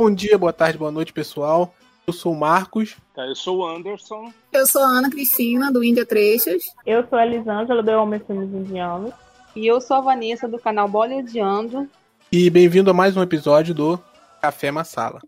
[0.00, 1.74] Bom dia, boa tarde, boa noite, pessoal.
[2.06, 2.96] Eu sou o Marcos.
[3.16, 4.32] Tá, eu sou o Anderson.
[4.52, 6.62] Eu sou a Ana Cristina, do Índia Trechas.
[6.86, 9.12] Eu sou a Elisângela, do Homem Filmes Indianos.
[9.56, 11.90] E eu sou a Vanessa, do canal Bollywoodiando.
[12.30, 13.98] E bem-vindo a mais um episódio do
[14.40, 15.20] Café Massala.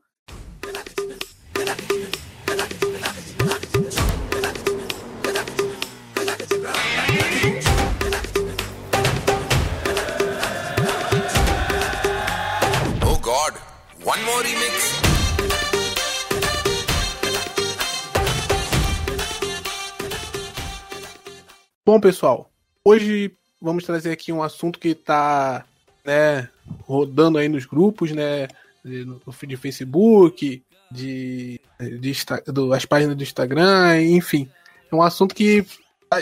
[14.11, 15.01] One more remix.
[21.87, 22.51] Bom, pessoal,
[22.85, 25.65] hoje vamos trazer aqui um assunto que está
[26.05, 26.49] né,
[26.83, 28.49] rodando aí nos grupos, né,
[28.85, 31.61] no de Facebook, de,
[32.01, 32.13] de
[32.47, 34.51] do, as páginas do Instagram, enfim.
[34.91, 35.65] É um assunto que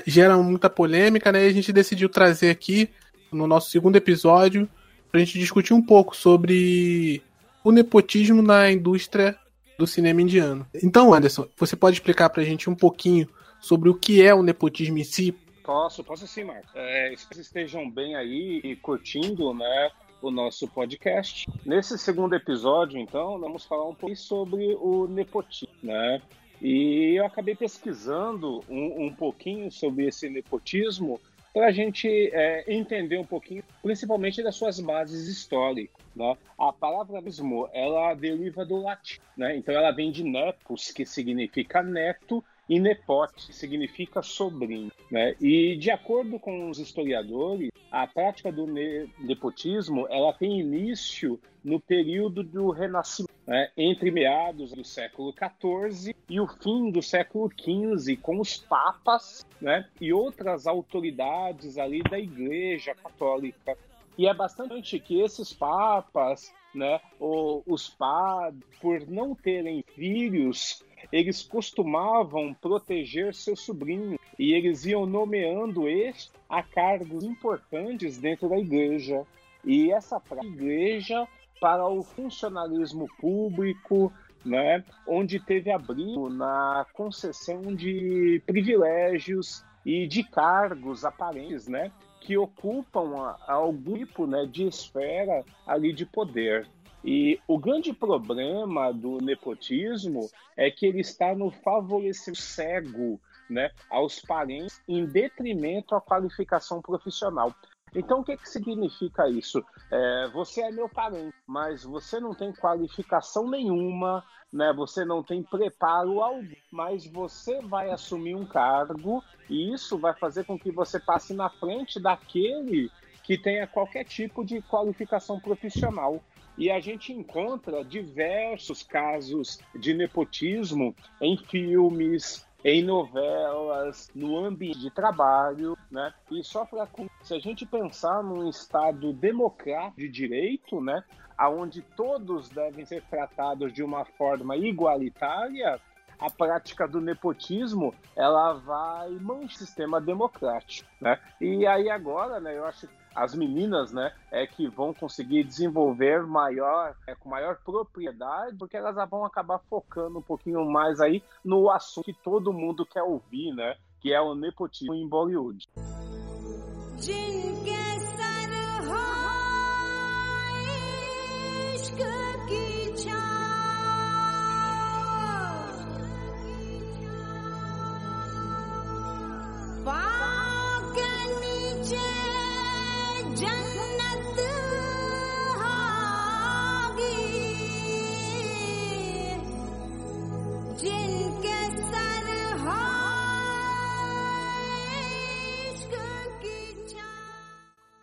[0.06, 1.46] gera muita polêmica, né?
[1.46, 2.90] E a gente decidiu trazer aqui
[3.32, 4.68] no nosso segundo episódio
[5.10, 7.22] para a gente discutir um pouco sobre
[7.64, 9.36] o nepotismo na indústria
[9.78, 10.66] do cinema indiano.
[10.82, 13.28] Então, Anderson, você pode explicar para a gente um pouquinho
[13.60, 15.32] sobre o que é o nepotismo em si?
[15.62, 16.70] Posso, posso sim, Marcos.
[16.74, 19.90] É, espero que estejam bem aí e curtindo, né?
[20.20, 21.48] o nosso podcast.
[21.64, 26.20] Nesse segundo episódio, então, vamos falar um pouco sobre o nepotismo, né?
[26.60, 31.20] E eu acabei pesquisando um, um pouquinho sobre esse nepotismo
[31.58, 36.00] para a gente é, entender um pouquinho, principalmente das suas bases históricas.
[36.14, 36.36] Né?
[36.56, 39.56] A palavra mesmo, ela deriva do latim, né?
[39.56, 44.92] Então ela vem de nepos, que significa neto, e nepote significa sobrinho.
[45.10, 45.34] Né?
[45.40, 52.42] E de acordo com os historiadores, a prática do nepotismo ela tem início no período
[52.42, 53.70] do Renascimento, né?
[53.76, 59.86] entre meados do século XIV e o fim do século XV, com os papas né?
[60.00, 63.76] e outras autoridades ali da Igreja Católica.
[64.18, 72.54] E é bastante que esses papas, né, os padres, por não terem filhos, eles costumavam
[72.54, 79.24] proteger seu sobrinho e eles iam nomeando este a cargos importantes dentro da igreja.
[79.64, 81.26] E essa igreja
[81.60, 84.12] para o funcionalismo público,
[84.44, 93.34] né, onde teve abrigo na concessão de privilégios e de cargos aparentes, né, que ocupam
[93.46, 96.68] algum tipo né, de esfera ali de poder.
[97.04, 104.20] E o grande problema do nepotismo é que ele está no favorecimento cego né, aos
[104.20, 107.54] parentes em detrimento à qualificação profissional.
[107.94, 109.64] Então, o que, que significa isso?
[109.90, 114.22] É, você é meu parente, mas você não tem qualificação nenhuma,
[114.52, 114.72] né?
[114.74, 120.44] você não tem preparo algum, mas você vai assumir um cargo e isso vai fazer
[120.44, 122.90] com que você passe na frente daquele
[123.22, 126.22] que tenha qualquer tipo de qualificação profissional.
[126.58, 134.90] E a gente encontra diversos casos de nepotismo em filmes, em novelas, no ambiente de
[134.90, 136.12] trabalho, né?
[136.32, 136.88] E só para
[137.22, 141.04] se a gente pensar num estado democrático de direito, né,
[141.36, 145.80] aonde todos devem ser tratados de uma forma igualitária,
[146.18, 151.20] a prática do nepotismo ela vai manchar o sistema democrático, né?
[151.40, 152.88] E aí agora, né, eu acho
[153.18, 158.94] as meninas, né, é que vão conseguir desenvolver maior, é, com maior propriedade, porque elas
[159.10, 163.76] vão acabar focando um pouquinho mais aí no assunto que todo mundo quer ouvir, né,
[164.00, 165.66] que é o nepotismo em Bollywood.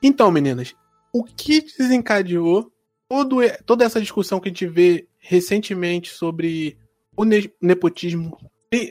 [0.02, 0.76] Então, meninas,
[1.14, 2.72] o que desencadeou
[3.08, 6.78] todo, toda essa discussão que a gente vê recentemente sobre
[7.18, 7.24] o
[7.62, 8.38] nepotismo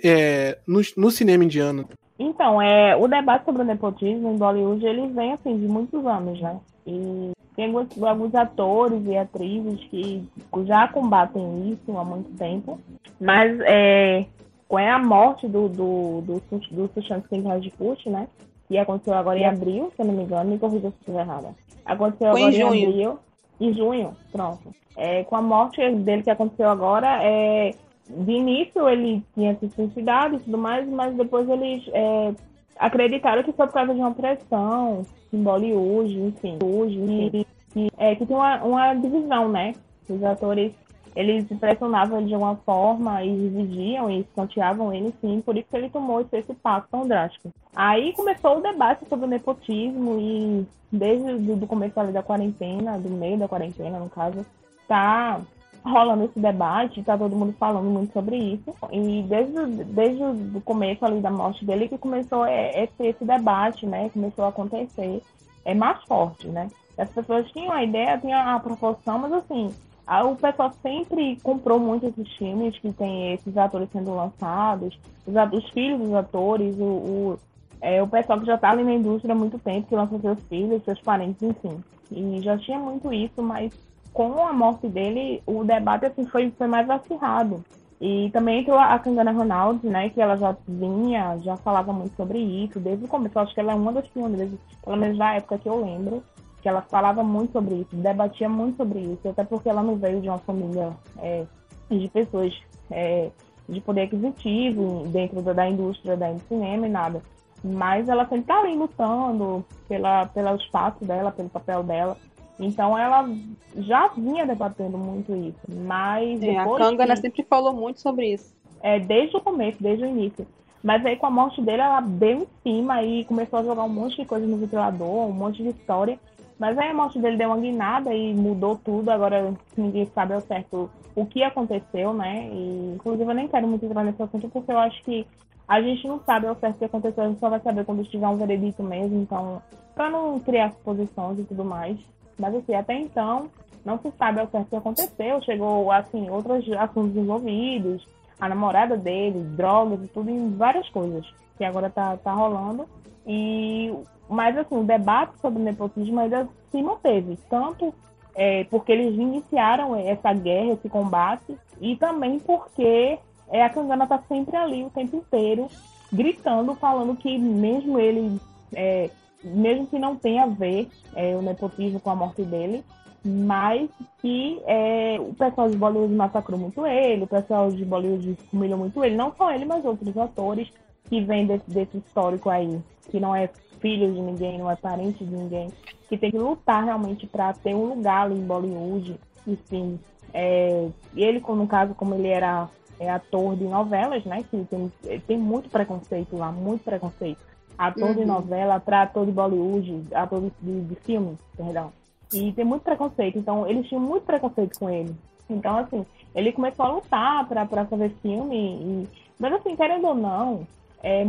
[0.02, 1.88] é, no, no, cinema indiano?
[2.18, 6.40] Então, é, o debate sobre o nepotismo em Bollywood ele vem assim de muitos anos,
[6.40, 6.58] né?
[6.86, 10.24] E tem alguns, alguns atores e atrizes que
[10.66, 12.80] já combatem isso há muito tempo,
[13.20, 14.26] mas é,
[14.66, 18.28] com a morte do, do, do, do Sushant Singh Rajput, né?
[18.68, 21.54] Que aconteceu agora em abril, se eu não me engano, me corrija se estiver errada.
[21.84, 22.88] Aconteceu Foi agora em, junho.
[22.88, 23.18] abril.
[23.60, 24.74] Em junho, pronto.
[24.96, 27.72] É, com a morte dele que aconteceu agora, é,
[28.08, 32.34] de início ele tinha se suicidado e tudo mais, mas depois eles é,
[32.78, 35.02] acreditaram que foi por causa de uma pressão
[35.32, 39.72] em Bollywood, enfim, hoje, enfim, que, é, que tem uma, uma divisão, né?
[40.08, 40.72] Os atores
[41.14, 45.76] eles pressionavam ele de alguma forma e exigiam e escanteavam ele sim, por isso que
[45.76, 47.50] ele tomou esse, esse passo tão drástico.
[47.74, 53.38] Aí começou o debate sobre o nepotismo e desde o começo da quarentena, do meio
[53.38, 54.44] da quarentena no caso,
[54.88, 55.40] tá
[55.84, 58.74] rolando esse debate, tá todo mundo falando muito sobre isso.
[58.90, 64.08] E desde, desde o começo ali da morte dele que começou esse, esse debate, né?
[64.08, 65.22] Começou a acontecer.
[65.64, 66.68] É mais forte, né?
[66.96, 69.74] As pessoas tinham a ideia, tinham a proporção, mas assim,
[70.06, 75.70] o pessoal sempre comprou muito esses filmes que tem esses atores sendo lançados, os, os
[75.70, 77.38] filhos dos atores, o, o,
[77.80, 80.42] é, o pessoal que já está ali na indústria há muito tempo, que lança seus
[80.44, 81.82] filhos, seus parentes, enfim.
[82.10, 83.72] E já tinha muito isso, mas
[84.12, 87.64] com a morte dele, o debate assim, foi, foi mais acirrado.
[88.00, 92.38] E também entrou a Kangana Ronaldo, né, que ela já vinha, já falava muito sobre
[92.38, 93.38] isso, desde o começo.
[93.38, 94.50] Acho que ela é uma das pioneiras,
[94.84, 96.22] pelo menos da época que eu lembro,
[96.64, 100.22] que ela falava muito sobre isso, debatia muito sobre isso, até porque ela não veio
[100.22, 101.44] de uma família é,
[101.90, 102.54] de pessoas
[102.90, 103.28] é,
[103.68, 107.22] de poder aquisitivo dentro da, da indústria da cinema e nada.
[107.62, 112.16] Mas ela sempre está ali lutando pela, pelo espaço dela, pelo papel dela.
[112.58, 113.28] Então ela
[113.76, 115.60] já vinha debatendo muito isso.
[115.68, 118.56] Mas é, a Kangana que, sempre falou muito sobre isso.
[118.80, 120.46] É, desde o começo, desde o início.
[120.82, 123.88] Mas aí com a morte dele, ela deu em cima e começou a jogar um
[123.90, 126.18] monte de coisa no ventilador, um monte de história.
[126.58, 129.10] Mas aí a morte dele deu uma guinada e mudou tudo.
[129.10, 132.48] Agora ninguém sabe ao certo o que aconteceu, né?
[132.52, 135.26] E, inclusive eu nem quero muito entrar nesse assunto porque eu acho que
[135.66, 138.02] a gente não sabe ao certo o que aconteceu, a gente só vai saber quando
[138.02, 139.20] estiver um veredito mesmo.
[139.20, 139.62] Então,
[139.94, 141.98] para não criar suposições e tudo mais.
[142.38, 143.48] Mas assim, até então,
[143.84, 145.40] não se sabe ao certo o que aconteceu.
[145.42, 148.06] Chegou, assim, outros assuntos envolvidos,
[148.40, 151.26] a namorada dele, drogas e tudo, em várias coisas
[151.56, 152.86] que agora tá, tá rolando.
[153.26, 153.92] E
[154.28, 157.94] mas, assim, o debate sobre o nepotismo ainda se manteve, tanto
[158.34, 163.18] é, porque eles iniciaram essa guerra, esse combate, e também porque
[163.50, 165.68] é, a Kangana está sempre ali o tempo inteiro,
[166.12, 168.40] gritando, falando que mesmo ele,
[168.74, 169.10] é,
[169.42, 172.84] mesmo que não tenha a ver é, o nepotismo com a morte dele,
[173.24, 173.88] mas
[174.20, 179.02] que é, o pessoal de Bollywood massacrou muito ele, o pessoal de Bollywood humilhou muito
[179.04, 180.68] ele, não só ele, mas outros atores
[181.08, 182.80] que vêm desse, desse histórico aí,
[183.10, 183.48] que não é
[183.80, 185.68] filho de ninguém, não é parente de ninguém,
[186.08, 190.00] que tem que lutar realmente para ter um lugar ali em Bollywood, enfim.
[190.32, 192.68] É, ele, no caso, como ele era
[192.98, 194.92] é, ator de novelas, né, que tem,
[195.26, 197.40] tem muito preconceito lá, muito preconceito.
[197.76, 198.14] Ator uhum.
[198.14, 201.92] de novela para ator de Bollywood, ator de, de, de filme, perdão.
[202.32, 205.14] E tem muito preconceito, então eles tinham muito preconceito com ele.
[205.48, 208.56] Então, assim, ele começou a lutar para fazer filme.
[208.56, 209.08] E...
[209.38, 210.66] Mas, assim, querendo ou não,
[211.02, 211.24] é,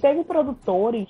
[0.00, 1.08] teve produtores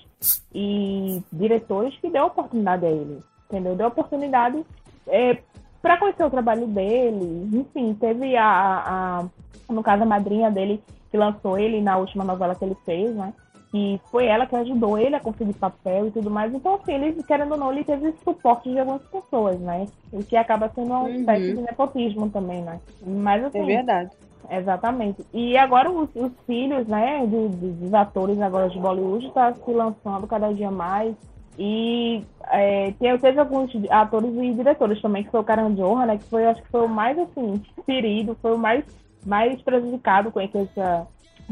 [0.54, 3.74] e diretores que deu oportunidade a ele, entendeu?
[3.74, 4.64] Deu oportunidade
[5.06, 5.38] é,
[5.80, 11.16] para conhecer o trabalho dele, enfim, teve a, a, no caso, a madrinha dele que
[11.16, 13.32] lançou ele na última novela que ele fez, né?
[13.72, 16.52] E foi ela que ajudou ele a conseguir papel e tudo mais.
[16.52, 19.86] Então, assim, ele, querendo ou não, ele teve suporte de algumas pessoas, né?
[20.12, 21.14] O que acaba sendo uma uhum.
[21.14, 22.80] espécie de nepotismo também, né?
[23.06, 23.60] Mas, assim...
[23.60, 24.10] É verdade.
[24.48, 25.24] Exatamente.
[25.32, 30.26] E agora os, os filhos, né, dos, dos atores agora de Bollywood está se lançando
[30.26, 31.14] cada dia mais.
[31.58, 35.68] E é, tem, teve alguns atores e diretores também, que foi o Karan
[36.06, 38.84] né, que foi, acho que foi o mais, assim, ferido, foi o mais,
[39.26, 40.56] mais prejudicado com esse,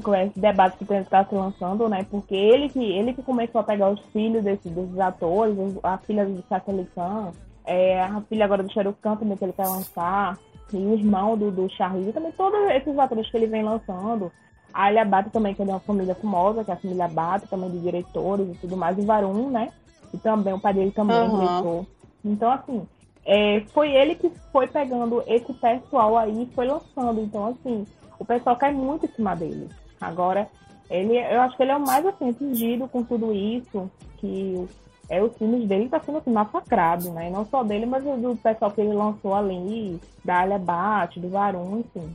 [0.02, 3.64] com esse debate que está se lançando, né, porque ele que, ele que começou a
[3.64, 7.32] pegar os filhos desses, desses atores, a filha do Sacha Khan,
[7.66, 10.38] é, a filha agora do Shahrukh Khan também que ele quer lançar,
[10.72, 14.30] e o irmão do, do Charlie, também todos esses atores que ele vem lançando.
[14.72, 17.46] A Alia Bata também, que é de uma família famosa, que é a família Bata,
[17.46, 19.70] também de diretores e tudo mais, e Varun, né?
[20.12, 21.38] E também, o pai dele também é uhum.
[21.38, 21.86] diretor.
[22.24, 22.86] Então, assim,
[23.24, 27.20] é, foi ele que foi pegando esse pessoal aí e foi lançando.
[27.20, 27.86] Então, assim,
[28.18, 29.68] o pessoal cai muito em cima dele.
[30.00, 30.48] Agora,
[30.90, 34.66] ele, eu acho que ele é o mais, assim, atingido com tudo isso, que
[35.08, 37.30] é, os filmes dele tá sendo assim, massacrado, né?
[37.30, 41.80] Não só dele, mas do pessoal que ele lançou ali, da Alia Bate, do Varun,
[41.80, 42.14] enfim.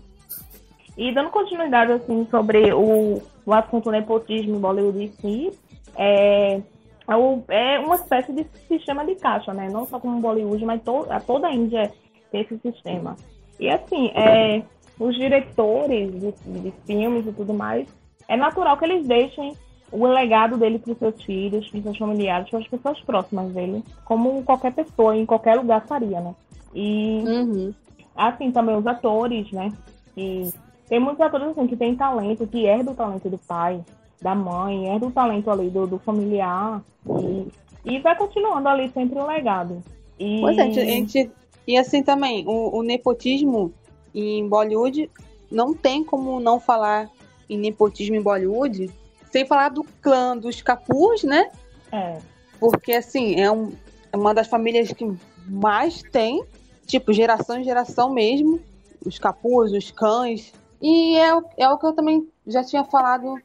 [0.95, 5.51] E dando continuidade, assim, sobre o, o assunto nepotismo em Bollywood em si,
[5.95, 6.61] é,
[7.07, 9.69] é, é uma espécie de sistema de caixa, né?
[9.71, 11.91] Não só como Bollywood, mas to, toda a Índia
[12.31, 13.15] tem esse sistema.
[13.59, 14.61] E assim, é,
[14.99, 16.31] os diretores de,
[16.61, 17.87] de filmes e tudo mais,
[18.27, 19.55] é natural que eles deixem
[19.93, 23.51] o legado dele para os seus filhos, para os seus familiares, para as pessoas próximas
[23.53, 26.33] dele, como qualquer pessoa em qualquer lugar faria, né?
[26.73, 27.73] E uhum.
[28.15, 29.71] assim também os atores, né?
[30.17, 30.51] E
[30.89, 33.81] tem muitos atores assim que têm talento, que herdam o talento do pai,
[34.19, 37.47] da mãe, herdam o talento ali do, do familiar e,
[37.85, 39.83] e vai continuando ali sempre o legado.
[40.17, 40.41] E...
[40.41, 41.29] Pois é, a gente,
[41.67, 43.71] e assim também, o, o nepotismo
[44.13, 45.07] em Bollywood,
[45.51, 47.11] não tem como não falar
[47.47, 48.89] em nepotismo em Bollywood
[49.33, 51.49] sem falar do clã dos Capus, né?
[51.91, 52.19] É.
[52.59, 53.73] Porque, assim, é, um,
[54.11, 55.11] é uma das famílias que
[55.47, 56.43] mais tem,
[56.85, 58.61] tipo, geração em geração mesmo.
[59.03, 60.53] Os Capus, os cães.
[60.79, 63.35] E é, o- é o que eu também já tinha falado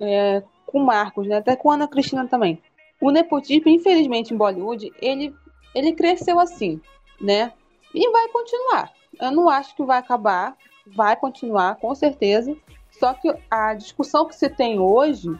[0.00, 1.36] é, com o Marcos, né?
[1.36, 2.58] Até com a Ana Cristina também.
[2.98, 5.34] O nepotismo, infelizmente, em Bollywood, ele,
[5.74, 6.80] ele cresceu assim,
[7.20, 7.52] né?
[7.94, 8.90] E vai continuar.
[9.20, 10.56] Eu não acho que vai acabar.
[10.86, 12.56] Vai continuar, com certeza.
[12.98, 15.30] Só que a discussão que se tem hoje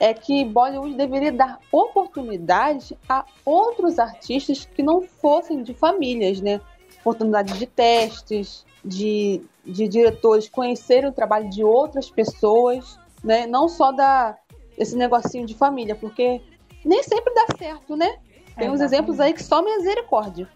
[0.00, 6.60] é que Bollywood deveria dar oportunidade a outros artistas que não fossem de famílias, né?
[7.00, 13.46] Oportunidade de testes, de, de diretores conhecerem o trabalho de outras pessoas, né?
[13.46, 14.36] Não só da
[14.76, 16.40] esse negocinho de família, porque
[16.84, 18.18] nem sempre dá certo, né?
[18.56, 18.82] Tem uns Exatamente.
[18.82, 20.48] exemplos aí que só misericórdia.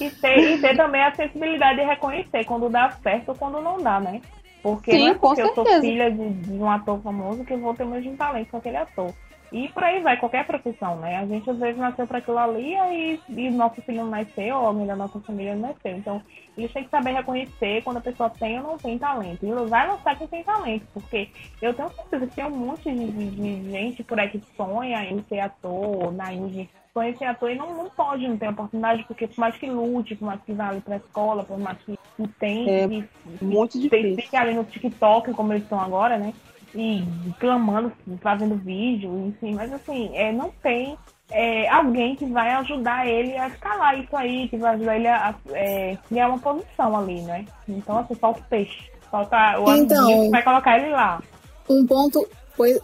[0.00, 3.78] E ter, e ter também a sensibilidade de reconhecer quando dá certo ou quando não
[3.78, 4.20] dá, né?
[4.62, 7.58] Porque Sim, não é porque eu sou filha de, de um ator famoso que eu
[7.58, 9.12] vou ter o mesmo talento com aquele ator.
[9.50, 11.16] E por aí vai, qualquer profissão, né?
[11.18, 14.86] A gente às vezes nasceu para aquilo ali e, e nosso filho não nasceu, ou
[14.86, 15.94] da nossa família não nasceu.
[15.98, 16.22] Então,
[16.56, 19.44] eles têm que saber reconhecer quando a pessoa tem ou não tem talento.
[19.44, 21.28] E vai lançar quem tem talento, porque
[21.60, 25.04] eu tenho certeza que tem um monte de, de- de gente por aí que sonha
[25.04, 28.48] em ser ator, na Índia, sonha em ser ator e não, não pode, não tem
[28.48, 31.78] oportunidade, porque por mais que lute, por mais que vá ali pra escola, por mais
[31.78, 33.08] que que tente, É que-
[33.44, 34.16] Muito que difícil.
[34.16, 36.34] fique ali no TikTok, como eles estão agora, né?
[36.74, 37.02] E
[37.40, 40.96] clamando, fazendo vídeo, enfim, mas assim, é, não tem
[41.30, 45.30] é, alguém que vai ajudar ele a escalar isso aí, que vai ajudar ele a,
[45.30, 47.46] a é, criar uma posição ali, né?
[47.66, 48.90] Então, assim, falta o peixe.
[49.10, 51.22] Falta o Então- amiguinho que vai colocar ele lá.
[51.70, 52.26] Um ponto,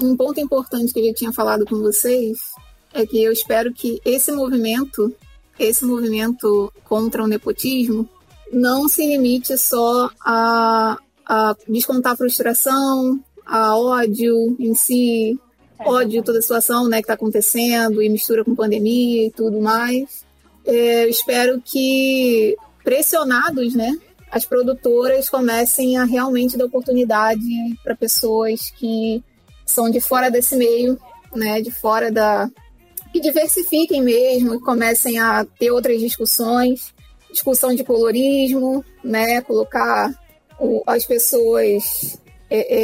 [0.03, 2.39] um ponto importante que eu já tinha falado com vocês
[2.93, 5.15] é que eu espero que esse movimento,
[5.59, 8.09] esse movimento contra o nepotismo,
[8.53, 15.39] não se limite só a, a descontar a frustração, a ódio em si,
[15.81, 20.25] ódio toda a situação né, que está acontecendo e mistura com pandemia e tudo mais.
[20.67, 23.99] É, eu espero que pressionados, né,
[24.31, 27.47] as produtoras comecem a realmente dar oportunidade
[27.83, 29.23] para pessoas que
[29.65, 30.99] são de fora desse meio,
[31.35, 32.51] né, de fora da
[33.13, 36.95] que diversifiquem mesmo, que comecem a ter outras discussões,
[37.31, 40.13] discussão de colorismo, né, colocar
[40.59, 42.19] o- as pessoas
[42.51, 42.79] é,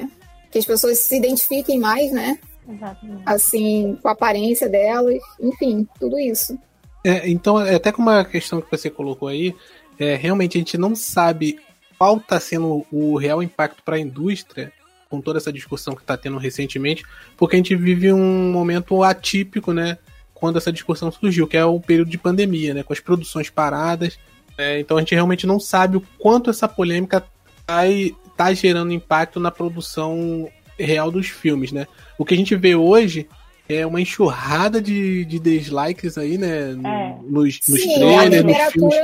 [0.00, 0.06] é,
[0.50, 3.22] que as pessoas se identifiquem mais, né, Exatamente.
[3.26, 6.56] assim, com a aparência delas, enfim, tudo isso.
[7.04, 9.54] É, então, é até com uma questão que você colocou aí,
[9.98, 11.58] é, realmente a gente não sabe
[11.98, 14.72] qual está sendo o real impacto para a indústria
[15.10, 17.04] com toda essa discussão que está tendo recentemente,
[17.36, 19.98] porque a gente vive um momento atípico, né?
[20.32, 22.82] Quando essa discussão surgiu, que é o período de pandemia, né?
[22.84, 24.18] Com as produções paradas.
[24.56, 27.24] né, então a gente realmente não sabe o quanto essa polêmica
[27.60, 30.48] está gerando impacto na produção
[30.78, 31.86] real dos filmes, né?
[32.16, 33.28] O que a gente vê hoje
[33.68, 36.70] é uma enxurrada de, de dislikes aí, né?
[36.70, 37.16] É.
[37.22, 38.98] Nos, nos Sim, a trailers, nos filmes.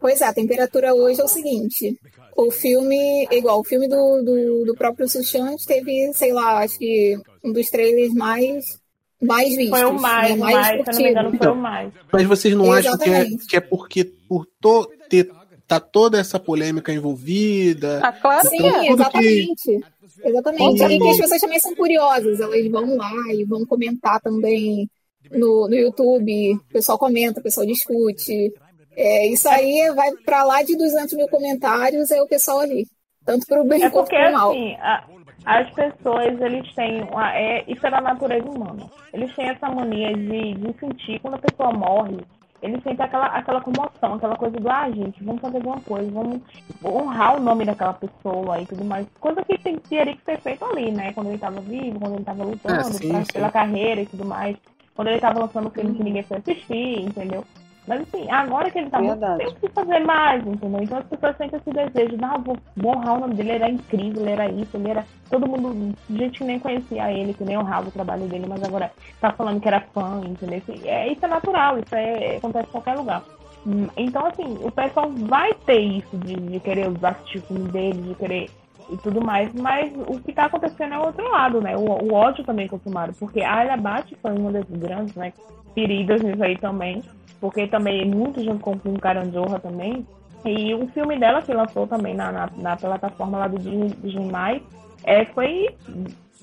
[0.00, 1.96] Pois é, a temperatura hoje é o seguinte.
[2.36, 7.18] O filme, igual, o filme do, do, do próprio Sushant teve, sei lá, acho que
[7.44, 8.80] um dos trailers mais,
[9.20, 9.78] mais vistos.
[9.78, 11.92] Foi o mais, né, o mais, se não me engano, foi Então, o mais.
[12.12, 13.46] Mas vocês não acham que é, Exatamente.
[13.46, 15.30] que é porque por to, ter,
[15.66, 18.00] tá toda essa polêmica envolvida?
[18.02, 18.72] Ah, claro que Sim, é.
[18.72, 19.80] tudo exatamente.
[20.24, 20.78] Exatamente.
[20.78, 24.88] Com E que as pessoas também são curiosas, elas vão lá e vão comentar também
[25.30, 26.54] no, no YouTube.
[26.54, 28.52] O pessoal comenta, o pessoal discute.
[28.96, 32.86] É, isso aí vai pra lá de 200 mil comentários, é o pessoal ali.
[33.24, 34.50] Tanto pro bem É quanto porque, pro mal.
[34.50, 35.04] assim, a-
[35.44, 37.02] as pessoas, eles têm.
[37.04, 38.86] Uma, é, isso é da natureza humana.
[39.12, 42.18] Eles têm essa mania de, de sentir, quando a pessoa morre,
[42.62, 46.40] eles sentem aquela, aquela comoção, aquela coisa do, ah, gente, vamos fazer alguma coisa, vamos
[46.84, 49.06] honrar o nome daquela pessoa e tudo mais.
[49.20, 51.12] Coisa que tem, teria que ser feito ali, né?
[51.12, 53.32] Quando ele estava vivo, quando ele estava lutando Ah, sim, pra- sim.
[53.32, 54.56] pela carreira e tudo mais.
[54.94, 57.44] Quando ele estava lançando filme que ninguém foi assistir, entendeu?
[57.86, 59.44] Mas assim, agora que ele tá muito Verdade.
[59.44, 60.82] tem que fazer mais, entendeu?
[60.82, 64.22] Então as pessoas sentem esse desejo, não, vou, honrar o nome dele, ele era incrível,
[64.22, 65.04] ele era isso, ele era.
[65.28, 68.92] Todo mundo, gente que nem conhecia ele, que nem honrava o trabalho dele, mas agora
[69.20, 70.58] tá falando que era fã, entendeu?
[70.58, 73.24] Assim, É, isso é natural, isso é, acontece em qualquer lugar.
[73.66, 77.68] Hum, Então, assim, o pessoal vai ter isso de, de querer usar assistir o filme
[77.70, 78.50] dele, de querer
[78.90, 81.76] e tudo mais, mas o que tá acontecendo é o outro lado, né?
[81.76, 85.32] O, o ódio também consumaram, porque a Alia Bate foi uma das grandes, né,
[85.74, 87.02] feridas nisso aí também,
[87.42, 90.06] porque também muito junto com o Caranjorra também,
[90.44, 94.62] e o filme dela que lançou também na, na, na plataforma lá do Disney,
[95.02, 95.74] é, foi,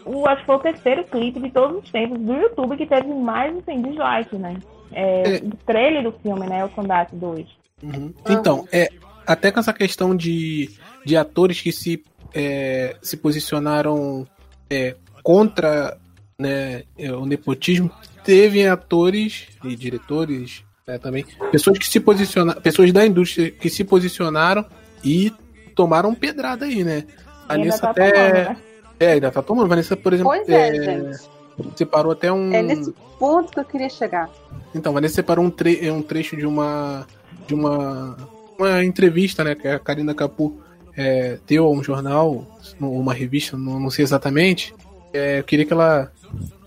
[0.06, 3.14] o, acho que foi o terceiro clipe de todos os tempos do YouTube que teve
[3.14, 4.60] mais, assim, dislike, né?
[4.92, 5.38] É, É.
[5.38, 7.48] O trailer do filme, né, o Sondate 2.
[7.82, 8.14] Uhum.
[8.30, 8.90] Então, é,
[9.26, 10.70] até com essa questão de,
[11.06, 12.04] de atores que se,
[12.36, 14.28] é, se posicionaram
[14.70, 15.98] é, contra
[16.38, 17.90] né, é, o nepotismo,
[18.26, 23.84] teve atores e diretores né, também, pessoas que se posicionaram, pessoas da indústria que se
[23.84, 24.66] posicionaram
[25.04, 25.32] e
[25.76, 27.06] tomaram pedrada aí, né?
[27.48, 28.12] A Vanessa tá até.
[28.12, 28.58] Tomando, né?
[29.00, 29.68] É, ainda tá tomando.
[29.68, 30.32] Vanessa, por exemplo.
[30.32, 31.30] Pois é, é gente.
[31.76, 32.52] Separou até um.
[32.52, 34.30] É nesse ponto que eu queria chegar.
[34.74, 37.06] Então, Vanessa separou um, tre um trecho de uma.
[37.48, 38.18] de uma.
[38.58, 39.54] uma entrevista, né?
[39.54, 40.60] Que a Karina Capu
[40.98, 42.46] é, deu a um jornal,
[42.80, 44.74] uma revista, não, não sei exatamente.
[45.14, 46.12] É, eu queria que ela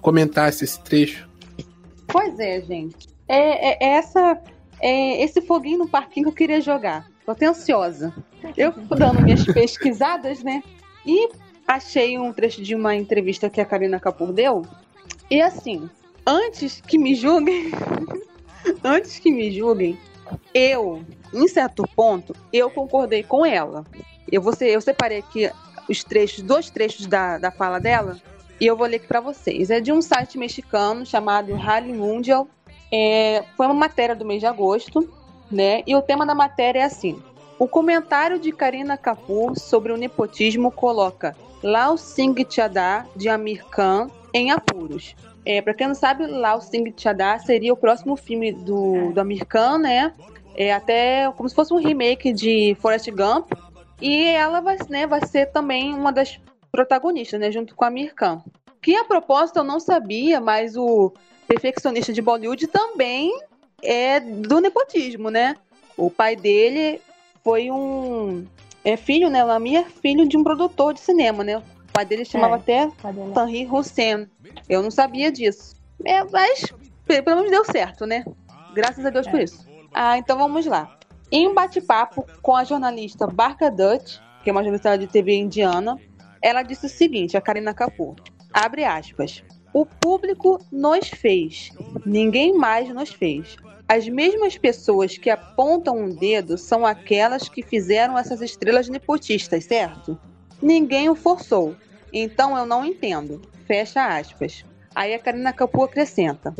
[0.00, 1.28] comentasse esse trecho.
[2.06, 3.11] Pois é, gente.
[3.32, 4.38] É, é, é essa,
[4.78, 7.08] é esse foguinho no parquinho que eu queria jogar.
[7.24, 8.14] Tô até ansiosa.
[8.54, 10.62] Eu fui dando minhas pesquisadas, né?
[11.06, 11.30] E
[11.66, 14.66] achei um trecho de uma entrevista que a Karina Kapur deu.
[15.30, 15.88] E assim,
[16.26, 17.70] antes que me julguem,
[18.84, 19.98] antes que me julguem,
[20.52, 23.82] eu, em certo ponto, eu concordei com ela.
[24.30, 25.50] Eu, vou ser, eu separei aqui
[25.88, 28.20] os trechos, dois trechos da, da fala dela,
[28.60, 29.70] e eu vou ler aqui para vocês.
[29.70, 32.46] É de um site mexicano chamado Rally Mundial.
[32.92, 35.08] É, foi uma matéria do mês de agosto,
[35.50, 35.82] né?
[35.86, 37.20] E o tema da matéria é assim:
[37.58, 44.10] o comentário de Karina Kapoor sobre o nepotismo coloca Lao Singh Chadha de Amir Khan
[44.34, 45.14] em apuros.
[45.44, 49.46] É, para quem não sabe, Lao Singh Chadha seria o próximo filme do, do Amir
[49.46, 50.12] Khan, né?
[50.54, 53.50] É até como se fosse um remake de Forrest Gump.
[54.00, 57.50] E ela vai, né, vai ser também uma das protagonistas, né?
[57.50, 58.42] Junto com a Amir Khan.
[58.82, 61.12] Que a propósito eu não sabia, mas o
[61.46, 63.36] perfeccionista de Bollywood também
[63.82, 65.56] é do nepotismo, né?
[65.96, 67.00] O pai dele
[67.42, 68.46] foi um
[68.84, 69.44] é filho, né?
[69.44, 71.58] Lamy é filho de um produtor de cinema, né?
[71.58, 72.90] O pai dele chamava é, até
[73.34, 74.28] Tanri Hussein.
[74.68, 75.74] Eu não sabia disso.
[76.04, 76.64] É, mas
[77.04, 78.24] pelo menos deu certo, né?
[78.74, 79.30] Graças a Deus é.
[79.30, 79.66] por isso.
[79.92, 80.96] Ah, então vamos lá.
[81.30, 85.98] Em um bate-papo com a jornalista Barca Dutch, que é uma jornalista de TV indiana,
[86.40, 88.16] ela disse o seguinte, a Karina Kapoor,
[88.52, 91.70] abre aspas, o público nos fez,
[92.04, 93.56] ninguém mais nos fez.
[93.88, 100.18] As mesmas pessoas que apontam um dedo são aquelas que fizeram essas estrelas nepotistas, certo?
[100.60, 101.74] Ninguém o forçou.
[102.12, 103.40] Então eu não entendo.
[103.66, 104.64] Fecha aspas.
[104.94, 106.54] Aí a Karina Capu acrescenta: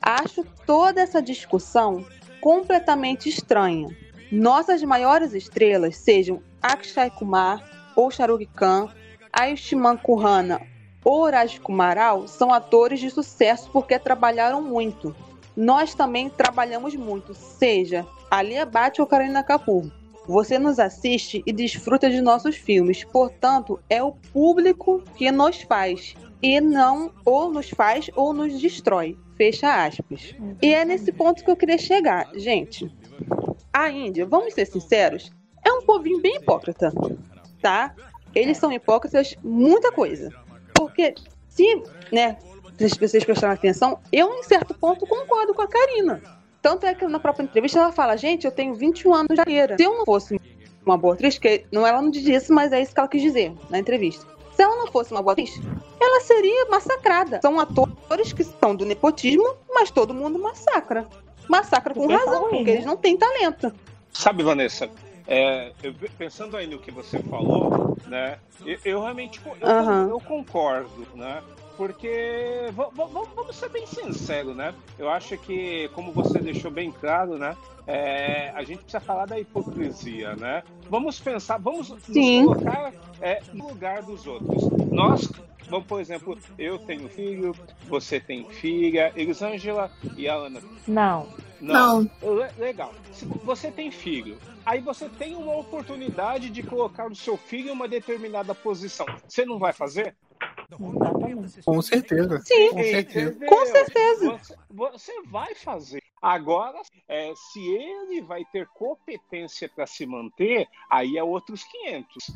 [0.00, 2.04] Acho toda essa discussão
[2.40, 3.88] completamente estranha.
[4.30, 8.88] Nossas maiores estrelas, sejam Akshay Kumar ou Shahrukh Khan,
[9.32, 10.71] Ayushmann Khurrana
[11.04, 15.14] ou Raj Kumaral, são atores de sucesso porque trabalharam muito
[15.56, 19.90] nós também trabalhamos muito, seja Ali Abate ou Karina Kapoor.
[20.26, 26.14] Você nos assiste e desfruta de nossos filmes, portanto, é o público que nos faz
[26.40, 29.18] e não ou nos faz ou nos destrói.
[29.36, 30.34] Fecha aspas.
[30.62, 32.30] E é nesse ponto que eu queria chegar.
[32.34, 32.90] Gente,
[33.72, 35.30] a Índia, vamos ser sinceros,
[35.64, 36.92] é um povinho bem hipócrita,
[37.60, 37.94] tá?
[38.34, 40.30] Eles são hipócritas muita coisa.
[40.86, 41.14] Porque
[41.48, 42.36] se, né,
[42.76, 46.20] se vocês prestaram atenção, eu, em certo ponto, concordo com a Karina.
[46.60, 49.76] Tanto é que na própria entrevista ela fala, gente, eu tenho 21 anos de carreira.
[49.76, 50.40] Se eu não fosse
[50.84, 53.52] uma boa atriz, que não ela não disse, mas é isso que ela quis dizer
[53.70, 54.26] na entrevista.
[54.54, 55.60] Se ela não fosse uma boa atriz,
[56.00, 57.40] ela seria massacrada.
[57.40, 61.06] São atores que são do nepotismo, mas todo mundo massacra.
[61.48, 63.72] Massacra com razão, porque eles não têm talento.
[64.12, 64.90] Sabe, Vanessa,
[65.32, 68.38] é, eu, pensando aí no que você falou, né?
[68.66, 70.08] Eu, eu realmente eu, uhum.
[70.10, 71.42] eu, concordo, né?
[71.76, 74.74] Porque vamos ser bem sinceros, né?
[74.98, 77.56] Eu acho que, como você deixou bem claro, né?
[77.86, 80.62] É, a gente precisa falar da hipocrisia, né?
[80.88, 82.42] Vamos pensar, vamos Sim.
[82.44, 84.70] nos colocar é, no lugar dos outros.
[84.90, 85.30] Nós,
[85.68, 87.54] vamos, por exemplo, eu tenho filho,
[87.88, 90.60] você tem filha, Elisângela e a Ana.
[90.86, 91.26] Não.
[91.60, 92.02] Não.
[92.02, 92.10] Não.
[92.58, 92.92] Legal.
[93.12, 97.72] Se você tem filho, aí você tem uma oportunidade de colocar o seu filho em
[97.72, 99.06] uma determinada posição.
[99.26, 100.16] Você não vai fazer?
[101.64, 102.40] Com certeza.
[102.44, 103.46] Sim, com certeza.
[103.46, 104.30] Com certeza.
[104.30, 106.02] Você, você vai fazer.
[106.22, 112.30] Agora, é, se ele vai ter competência para se manter, aí é outros 500.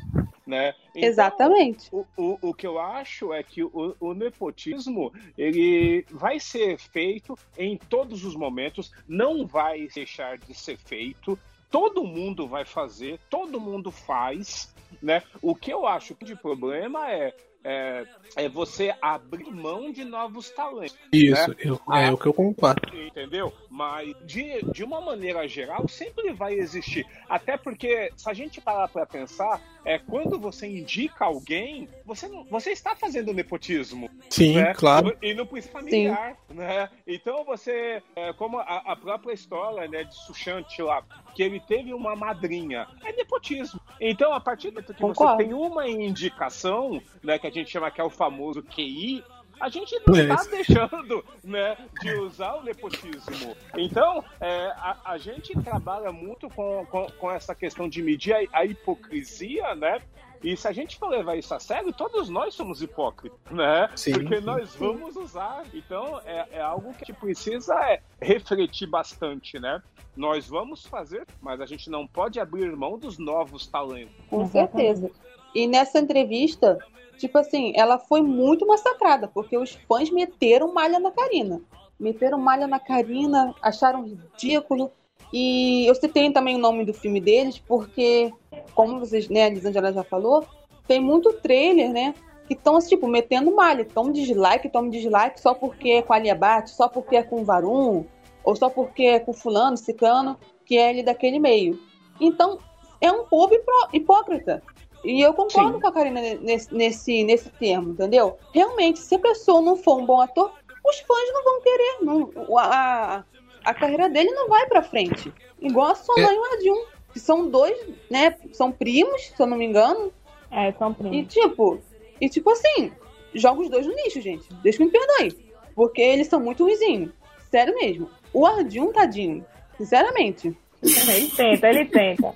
[0.45, 0.73] Né?
[0.89, 1.89] Então, Exatamente.
[1.93, 7.37] O, o, o que eu acho é que o, o nepotismo ele vai ser feito
[7.57, 11.39] em todos os momentos, não vai deixar de ser feito.
[11.69, 15.23] Todo mundo vai fazer, todo mundo faz, né?
[15.41, 17.33] O que eu acho que de problema é
[17.67, 18.05] é,
[18.37, 20.97] é você abrir mão de novos talentos.
[21.11, 21.55] Isso, né?
[21.59, 22.81] eu- é o que eu concordo.
[22.95, 23.51] Entendeu?
[23.77, 27.05] Mas de, de uma maneira geral, sempre vai existir.
[27.29, 32.43] Até porque, se a gente parar pra pensar, é quando você indica alguém, você, não,
[32.45, 34.09] você está fazendo nepotismo.
[34.31, 34.73] Sim, né?
[34.73, 35.15] claro.
[35.21, 36.89] E no príncipe familiar, né?
[37.05, 41.03] Então você, é, como a, a própria história né, de Sushant lá,
[41.35, 43.79] que ele teve uma madrinha, é nepotismo.
[44.01, 45.37] Então, a partir do momento que Concordo.
[45.37, 49.23] você tem uma indicação, né, que a gente chama que é o famoso QI,
[49.59, 53.55] a gente não está deixando né, de usar o nepotismo.
[53.77, 58.59] Então, é, a, a gente trabalha muito com, com, com essa questão de medir a,
[58.59, 60.01] a hipocrisia, né?
[60.43, 63.89] E se a gente for levar isso a sério, todos nós somos hipócritas, né?
[63.95, 64.45] Sim, Porque sim.
[64.45, 65.63] nós vamos usar.
[65.73, 69.81] Então, é, é algo que a gente precisa é, refletir bastante, né?
[70.15, 74.15] Nós vamos fazer, mas a gente não pode abrir mão dos novos talentos.
[74.29, 75.11] Com certeza.
[75.53, 76.77] E nessa entrevista,
[77.17, 81.61] tipo assim, ela foi muito massacrada, porque os fãs meteram malha na Karina.
[81.99, 84.91] Meteram malha na Karina, acharam ridículo.
[85.33, 88.31] E eu citei também o nome do filme deles, porque,
[88.73, 90.45] como vocês, né, a Lisângela já falou,
[90.87, 92.13] tem muito trailer, né?
[92.47, 93.83] Que estão, tipo, metendo malha.
[93.83, 97.43] Toma dislike, toma dislike só porque é com a Aliabate, só porque é com o
[97.43, 98.05] Varum,
[98.41, 101.77] ou só porque é com fulano, cicano, que é ele daquele meio.
[102.21, 102.57] Então,
[103.01, 104.63] é um povo hipó- hipócrita.
[105.09, 105.79] E eu concordo Sim.
[105.79, 108.37] com a Karina nesse, nesse, nesse termo, entendeu?
[108.53, 110.51] Realmente, se a pessoa não for um bom ator,
[110.85, 111.97] os fãs não vão querer.
[112.01, 113.23] Não, a,
[113.63, 115.31] a carreira dele não vai pra frente.
[115.61, 116.23] Igual a sua É.
[116.23, 117.77] mãe e o Adil, que são dois,
[118.11, 118.35] né?
[118.51, 120.11] São primos, se eu não me engano.
[120.51, 121.33] É, são E primos.
[121.33, 121.79] tipo,
[122.19, 122.91] e tipo assim,
[123.33, 124.51] joga os dois no lixo, gente.
[124.61, 125.37] Deixa que me perdoe.
[125.73, 127.11] Porque eles são muito ruizinhos.
[127.49, 128.09] Sério mesmo.
[128.33, 129.45] O Arjun, tadinho.
[129.77, 130.53] Sinceramente.
[130.83, 132.35] Ele tenta, ele tenta.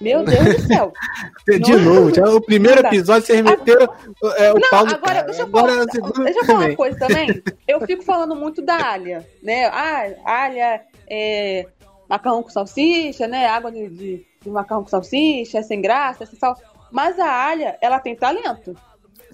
[0.00, 0.92] Meu Deus do céu.
[1.48, 3.88] De Não- novo, já o primeiro episódio vocês meteram
[4.36, 5.22] é, o Não, pau agora, cara.
[5.22, 6.70] deixa eu Agora falar, o segundo deixa eu falar também.
[6.70, 7.42] uma coisa também.
[7.66, 9.66] Eu fico falando muito da alha, né?
[9.66, 11.66] Ah, alha é
[12.08, 13.46] macarrão com salsicha, né?
[13.46, 16.56] Água de, de, de macarrão com salsicha, é sem graça, é sem sal.
[16.92, 18.76] Mas a alha, ela tem talento.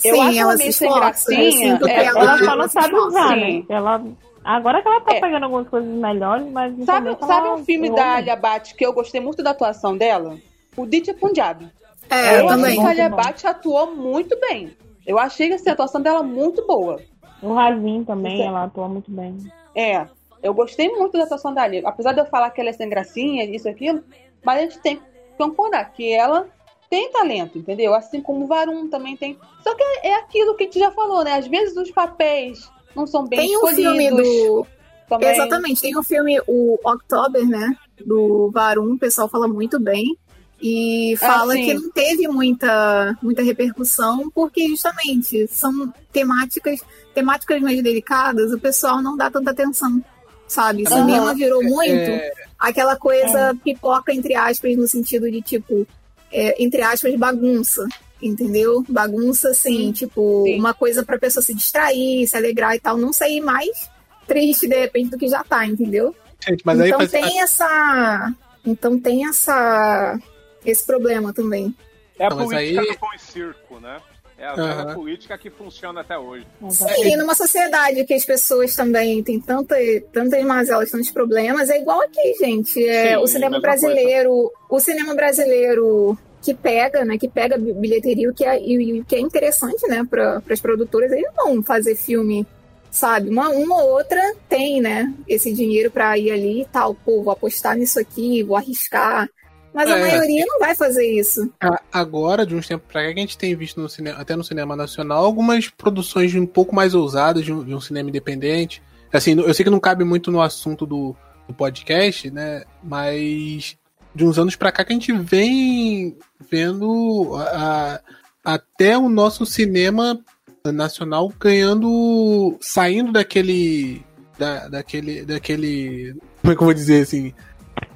[0.03, 0.98] Eu acho Sim, ela se esforça.
[0.98, 3.62] gracinha, é, ela, Ela só não sabe usar, né?
[3.68, 4.03] Ela...
[4.44, 5.20] Agora que ela tá É.
[5.20, 8.16] pegando algumas coisas melhores, mas Sabe, começo sabe um filme da.
[8.16, 10.37] Alia Bhatt que eu gostei muito da atuação dela?
[10.77, 11.67] O Ditya Punjab.
[12.11, 12.77] É, eu eu também.
[12.81, 13.09] que a.
[13.09, 14.77] Bhatt atuou muito bem.
[15.07, 17.01] Eu achei assim, a atuação dela muito boa.
[17.43, 19.37] O Razin também, Isso é- ela atua muito bem.
[19.75, 20.07] É,
[20.43, 21.65] eu gostei muito da atuação da.
[21.85, 24.03] Apesar de eu falar que ela é sem gracinha, isso e aquilo,
[24.45, 25.03] mas a gente tem que
[25.37, 26.47] concordar que ela
[26.89, 27.95] tem talento, entendeu?
[27.95, 29.39] Assim como o Varum também tem.
[29.63, 31.35] Só que é aquilo que a gente já falou, né?
[31.35, 33.97] Às vezes os papéis não são bem Tem um escolhidos.
[33.97, 34.67] filme do.
[35.09, 35.29] também.
[35.31, 37.77] Exatamente, tem um filme, o October, né?
[38.07, 40.17] Do Varum, o pessoal fala muito bem.
[40.66, 41.62] E fala sim.
[41.66, 46.81] que não teve muita, muita repercussão, porque justamente são temáticas,
[47.14, 50.03] temáticas mais delicadas, o pessoal não dá tanta atenção.
[50.48, 50.85] Sabe?
[50.85, 51.00] O Aham.
[51.07, 55.87] cinema virou muito É, aquela coisa pipoca, entre aspas, no sentido de tipo,
[56.33, 57.87] é, entre aspas, bagunça.
[58.22, 58.83] Entendeu?
[58.88, 60.59] Bagunça, assim, tipo, Sim.
[60.61, 63.90] uma coisa pra pessoa se distrair, se alegrar e tal, não sair mais
[64.27, 66.14] triste de repente do que já tá, entendeu?
[66.40, 68.33] gente, mas aí então faz- tem essa.
[68.64, 70.18] Então tem essa.
[70.64, 71.74] Esse problema também.
[72.18, 74.00] É a Não, política aí- do pão e circo, né?
[74.37, 76.44] É a velha política que funciona até hoje.
[76.70, 79.77] Sim, numa sociedade que as pessoas também têm tanta,
[80.12, 82.85] tantas mazelas, tantos problemas, é igual aqui, gente.
[82.85, 88.29] É, Sim, o cinema brasileiro, o cinema brasileiro que pega, né, que pega bi- bilheteria,
[88.29, 91.55] o que é, e, e o que é interessante, né, para as produtoras, eles não
[91.55, 92.44] vão fazer filme,
[92.90, 93.31] sabe?
[93.31, 97.33] Uma, uma ou outra tem, né, esse dinheiro para ir ali e tal, pô, vou
[97.33, 99.29] apostar nisso aqui, vou arriscar.
[99.75, 101.51] Mas a É, maioria não vai fazer isso.
[101.61, 104.37] A- Agora, de uns tempos pra cá, que a gente tem visto no cinema, até
[104.37, 108.81] no cinema nacional, algumas produções um pouco mais ousadas de um, de um cinema independente.
[109.13, 111.15] Assim, eu sei que não cabe muito no assunto do,
[111.49, 112.63] do podcast, né?
[112.83, 113.77] Mas
[114.15, 116.17] de uns anos pra cá que a gente vem
[116.51, 118.01] vendo a-
[118.45, 120.19] a- até o nosso cinema
[120.67, 122.57] nacional ganhando.
[122.61, 124.03] saindo daquele.
[124.39, 125.25] Da, daquele.
[125.25, 126.15] daquele.
[126.41, 127.33] Como é que eu vou dizer assim?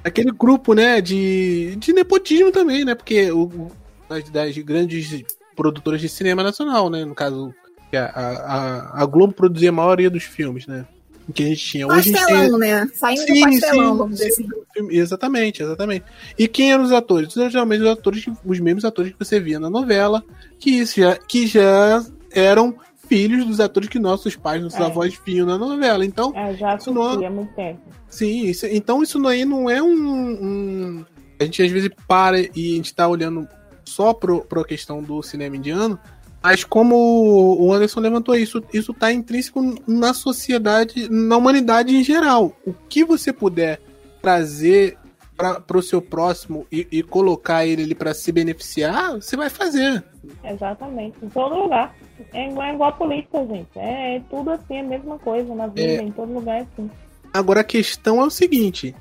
[0.03, 2.95] Aquele grupo, né, de, de nepotismo também, né?
[2.95, 3.71] Porque o,
[4.07, 5.23] das, das grandes
[5.55, 7.05] produtoras de cinema nacional, né?
[7.05, 7.53] No caso,
[7.89, 10.85] que a, a, a Globo produzia a maioria dos filmes, né?
[11.33, 11.85] Que a gente tinha.
[11.85, 12.89] Hoje a gente Pastelão, né?
[12.93, 14.43] Saindo Sim, do pastelão, sim, vamos dizer sim.
[14.43, 14.87] assim.
[14.89, 16.05] Exatamente, exatamente.
[16.37, 17.33] E quem eram os atores?
[17.33, 20.23] Geralmente os atores, os mesmos atores que você via na novela,
[20.57, 22.75] que, já, que já eram
[23.09, 24.83] filhos dos atores que nossos pais, nossos É.
[24.83, 26.05] avós viam na novela.
[26.05, 27.81] Então, É, já Isso não- assisti há muito tempo.
[28.07, 31.05] sim, isso- então isso aí não é um, um-
[31.41, 33.47] A gente às vezes para e a gente tá olhando
[33.83, 35.99] só pro, pro questão do cinema indiano,
[36.41, 36.95] Mas como
[37.59, 42.55] o Anderson levantou isso, isso está intrínseco na sociedade, na humanidade em geral.
[42.65, 43.81] O que você puder
[44.21, 44.97] trazer
[45.39, 50.03] para o seu próximo e, e, colocar ele ali para se beneficiar, você vai fazer.
[50.43, 51.95] Exatamente, em todo lugar.
[52.33, 53.69] É igual, é igual a política, gente.
[53.77, 56.01] É, é, tudo assim, é a mesma coisa na vida, é...
[56.01, 56.91] em todo lugar é assim.
[57.33, 58.93] Agora a questão é o seguinte: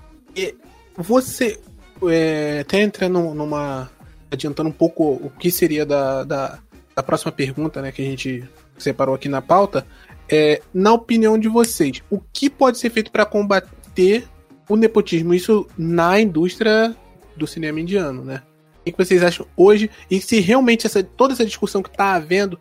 [0.96, 1.61] você
[2.09, 3.90] é, até entrando numa.
[4.31, 6.61] adiantando um pouco o que seria da, da,
[6.94, 8.48] da próxima pergunta, né, que a gente
[8.79, 9.85] separou aqui na pauta.
[10.31, 14.29] É, na opinião de vocês, o que pode ser feito para combater
[14.68, 16.94] o nepotismo, isso na indústria
[17.37, 18.42] do cinema indiano, né?
[18.81, 19.90] O que vocês acham hoje?
[20.11, 22.59] E se realmente essa, toda essa discussão que está havendo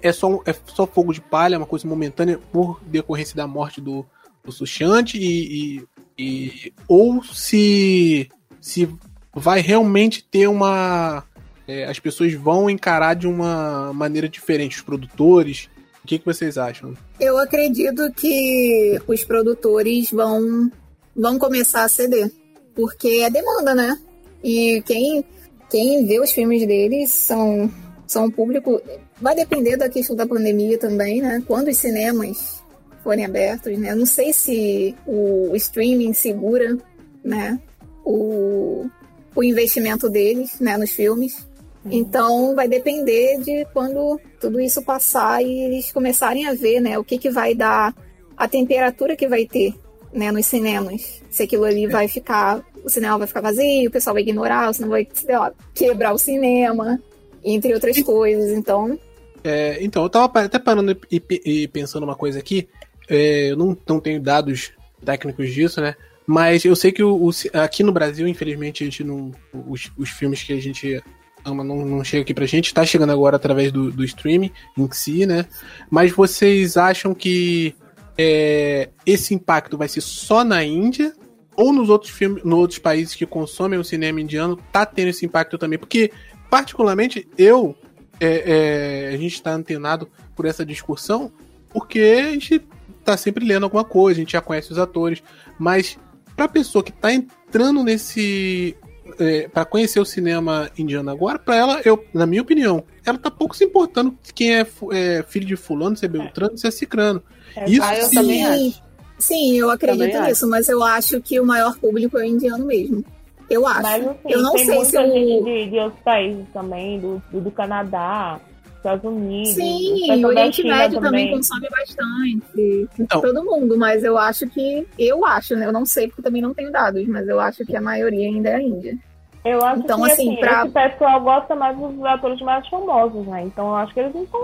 [0.00, 4.04] é só, é só fogo de palha, uma coisa momentânea por decorrência da morte do,
[4.44, 5.88] do Sushant e, e,
[6.18, 8.28] e, ou se
[8.60, 8.88] se
[9.34, 11.24] vai realmente ter uma
[11.66, 15.68] é, as pessoas vão encarar de uma maneira diferente os produtores
[16.02, 16.94] o que, que vocês acham?
[17.18, 20.70] Eu acredito que os produtores vão
[21.16, 22.30] vão começar a ceder.
[22.74, 23.98] Porque é demanda, né?
[24.42, 25.24] E quem,
[25.70, 27.70] quem vê os filmes deles são,
[28.06, 28.80] são um público.
[29.20, 31.42] Vai depender da questão da pandemia também, né?
[31.46, 32.62] Quando os cinemas
[33.02, 33.92] forem abertos, né?
[33.92, 36.76] Eu não sei se o streaming segura,
[37.22, 37.60] né?
[38.04, 38.86] O,
[39.34, 40.76] o investimento deles, né?
[40.76, 41.46] Nos filmes.
[41.86, 46.98] Então vai depender de quando tudo isso passar e eles começarem a ver, né?
[46.98, 47.94] O que, que vai dar,
[48.36, 49.74] a temperatura que vai ter
[50.14, 51.22] né, nos cinemas.
[51.28, 54.72] Se aquilo ali vai ficar, o cinema vai ficar vazio, o pessoal vai ignorar, o
[54.72, 57.02] cinema vai, lá, quebrar o cinema,
[57.44, 58.56] entre outras coisas.
[58.56, 58.98] Então.
[59.42, 62.68] É, então, eu tava até parando e, e pensando uma coisa aqui.
[63.08, 64.72] É, eu não, não tenho dados
[65.04, 65.94] técnicos disso, né?
[66.26, 69.32] Mas eu sei que o, o, aqui no Brasil, infelizmente, a gente não.
[69.68, 71.02] Os, os filmes que a gente
[71.44, 74.88] ama não, não chega aqui pra gente, tá chegando agora através do, do streaming em
[74.90, 75.44] si, né?
[75.90, 77.74] Mas vocês acham que
[78.16, 81.12] é, esse impacto vai ser só na Índia
[81.56, 85.24] ou nos outros filmes, nos outros países que consomem o cinema indiano, tá tendo esse
[85.24, 85.78] impacto também?
[85.78, 86.12] Porque,
[86.50, 87.76] particularmente, eu,
[88.20, 91.32] é, é, a gente está antenado por essa discussão,
[91.70, 92.60] porque a gente
[93.04, 95.22] tá sempre lendo alguma coisa, a gente já conhece os atores,
[95.58, 95.98] mas
[96.34, 98.76] pra pessoa que tá entrando nesse.
[99.18, 103.30] É, para conhecer o cinema indiano agora, para ela, eu, na minha opinião, ela tá
[103.30, 107.22] pouco se importando quem é, é filho de fulano, se é Beltrano, se é Cicrano.
[107.54, 108.82] É, Isso ah, eu sim, também acho.
[109.18, 110.50] Sim, eu acredito também nisso, acho.
[110.50, 113.04] mas eu acho que o maior público é o indiano mesmo.
[113.48, 113.82] Eu acho.
[113.82, 117.50] Mas, assim, eu não tem sei se gente de, de, outros países também, do, do
[117.50, 118.40] Canadá,
[118.84, 119.54] Estados Unidos.
[119.54, 121.26] Sim, o Oriente Médio também.
[121.26, 122.88] também consome bastante.
[122.98, 123.20] Então.
[123.22, 124.86] Todo mundo, mas eu acho que.
[124.98, 125.66] Eu acho, né?
[125.66, 128.50] Eu não sei porque também não tenho dados, mas eu acho que a maioria ainda
[128.50, 128.98] é a Índia.
[129.44, 130.62] Eu acho então, que assim, assim pra...
[130.64, 133.42] esse pessoal gosta mais dos atores mais famosos, né?
[133.42, 134.40] Então eu acho que eles não estão.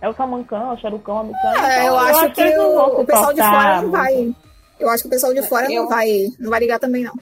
[0.00, 2.58] É o Salman Khan, o Shahrukh Khan, É, então, eu, acho eu, acho que, que
[2.58, 4.34] o, o pessoal de fora não vai.
[4.78, 5.82] Eu acho que o pessoal de fora eu...
[5.82, 6.28] não vai.
[6.38, 7.14] Não vai ligar também, não.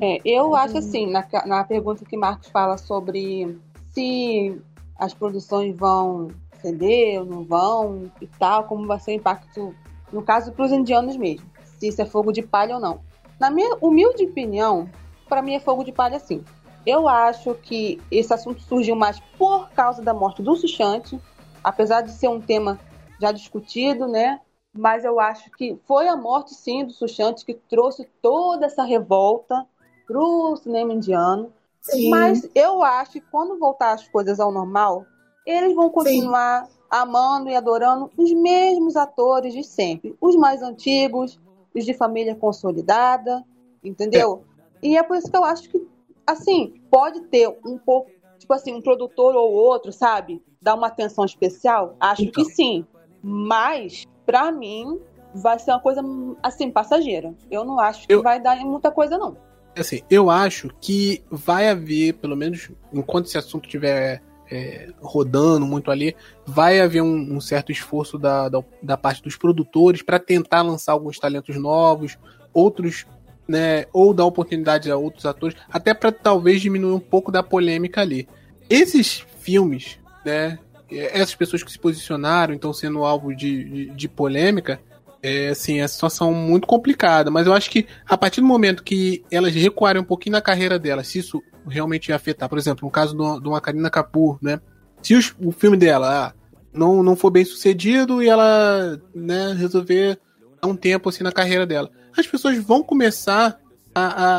[0.00, 3.56] É, é eu acho assim, na, na pergunta que Marcos fala sobre
[3.92, 4.60] se
[4.98, 6.28] as produções vão
[6.60, 9.74] ceder ou não vão e tal, como vai ser o impacto,
[10.12, 13.00] no caso, para os indianos mesmo, se isso é fogo de palha ou não.
[13.38, 14.90] Na minha humilde opinião,
[15.28, 16.44] para mim é fogo de palha sim.
[16.84, 21.20] Eu acho que esse assunto surgiu mais por causa da morte do Sushante,
[21.62, 22.78] apesar de ser um tema
[23.20, 24.40] já discutido, né?
[24.72, 29.66] Mas eu acho que foi a morte, sim, do Sushante que trouxe toda essa revolta
[30.06, 31.52] para o cinema indiano.
[31.90, 32.10] Sim.
[32.10, 35.06] Mas eu acho que quando voltar as coisas ao normal,
[35.46, 36.72] eles vão continuar sim.
[36.90, 40.16] amando e adorando os mesmos atores de sempre.
[40.20, 41.40] Os mais antigos,
[41.74, 43.44] os de família consolidada,
[43.82, 44.44] entendeu?
[44.82, 45.88] E é por isso que eu acho que,
[46.26, 50.42] assim, pode ter um pouco, tipo assim, um produtor ou outro, sabe?
[50.60, 51.96] Dar uma atenção especial?
[51.98, 52.44] Acho então.
[52.44, 52.86] que sim.
[53.22, 55.00] Mas, para mim,
[55.34, 56.02] vai ser uma coisa,
[56.42, 57.34] assim, passageira.
[57.50, 58.22] Eu não acho que eu...
[58.22, 59.36] vai dar muita coisa, não.
[59.78, 65.90] Assim, eu acho que vai haver, pelo menos enquanto esse assunto estiver é, rodando muito
[65.90, 70.62] ali, vai haver um, um certo esforço da, da, da, parte dos produtores para tentar
[70.62, 72.18] lançar alguns talentos novos,
[72.52, 73.06] outros
[73.46, 78.02] né, ou dar oportunidade a outros atores, até para talvez diminuir um pouco da polêmica
[78.02, 78.28] ali.
[78.68, 80.58] Esses filmes, né,
[80.90, 84.80] essas pessoas que se posicionaram, então sendo alvo de, de, de polêmica,
[85.22, 88.84] é assim, é a situação muito complicada, mas eu acho que a partir do momento
[88.84, 92.90] que elas recuarem um pouquinho na carreira delas, se isso realmente afetar, por exemplo, no
[92.90, 94.60] caso de uma Karina Kapoor, né,
[95.02, 96.32] se os, o filme dela ah,
[96.72, 100.18] não, não for bem sucedido e ela né, resolver
[100.60, 103.58] dar um tempo assim na carreira dela, as pessoas vão começar
[103.94, 104.36] a, a,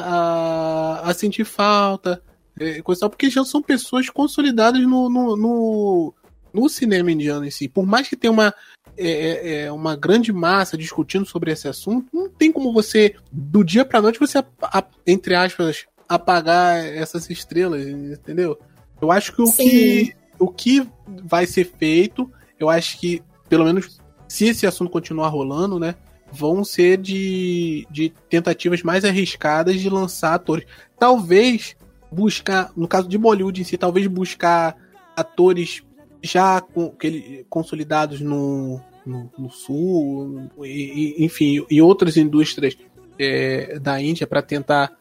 [1.05, 2.21] a, a sentir falta,
[2.59, 6.13] é, porque já são pessoas consolidadas no, no, no,
[6.53, 8.53] no cinema indiano em si, por mais que tenha uma,
[8.99, 13.63] é, é, é uma grande massa discutindo sobre esse assunto, não tem como você, do
[13.63, 14.43] dia pra noite, você,
[15.07, 18.59] entre aspas, apagar essas estrelas, entendeu?
[19.01, 20.87] Eu acho que o, que o que
[21.23, 25.95] vai ser feito, eu acho que, pelo menos, se esse assunto continuar rolando, né?
[26.31, 30.65] Vão ser de, de tentativas mais arriscadas de lançar atores.
[30.97, 31.75] Talvez
[32.11, 34.75] buscar, no caso de Bollywood em si, talvez buscar
[35.15, 35.81] atores
[36.21, 42.77] já com, ele, consolidados no, no, no sul, e, enfim, e outras indústrias
[43.17, 44.97] é, da Índia para tentar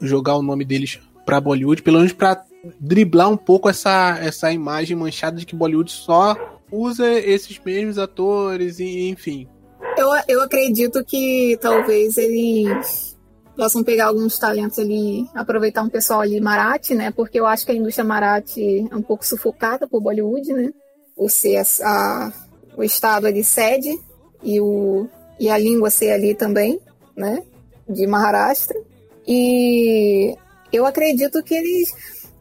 [0.00, 2.44] jogar o nome deles para Bollywood, pelo menos para
[2.78, 6.36] driblar um pouco essa, essa imagem manchada de que Bollywood só
[6.70, 9.48] usa esses mesmos atores e enfim.
[9.96, 13.18] Eu, eu acredito que talvez eles
[13.56, 17.10] possam pegar alguns talentos ali, aproveitar um pessoal ali Marathi, né?
[17.10, 20.70] Porque eu acho que a indústria Marathi é um pouco sufocada por Bollywood, né?
[21.14, 22.32] Por ser a, a,
[22.80, 23.98] o estado ali sede
[24.42, 25.06] e, o,
[25.38, 26.80] e a língua ser ali também,
[27.14, 27.42] né?
[27.86, 28.80] De Maharashtra.
[29.28, 30.34] E
[30.72, 31.94] eu acredito que eles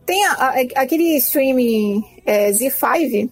[0.05, 3.29] tem a, a, aquele streaming é, Z5.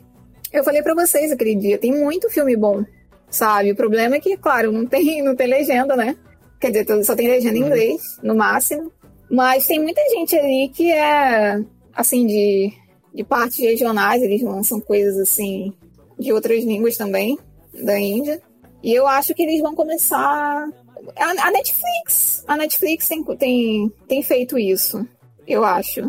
[0.51, 2.83] Eu falei para vocês aquele dia, tem muito filme bom,
[3.29, 3.71] sabe?
[3.71, 6.17] O problema é que, claro, não tem, não tem legenda, né?
[6.59, 7.67] Quer dizer, só tem legenda em uhum.
[7.67, 8.91] inglês, no máximo.
[9.31, 11.61] Mas tem muita gente ali que é,
[11.95, 12.73] assim, de,
[13.13, 15.73] de partes regionais, eles lançam coisas, assim,
[16.19, 17.37] de outras línguas também,
[17.73, 18.41] da Índia.
[18.83, 20.67] E eu acho que eles vão começar.
[21.15, 22.43] A, a Netflix.
[22.47, 25.05] A Netflix tem, tem, tem feito isso,
[25.47, 26.01] eu acho.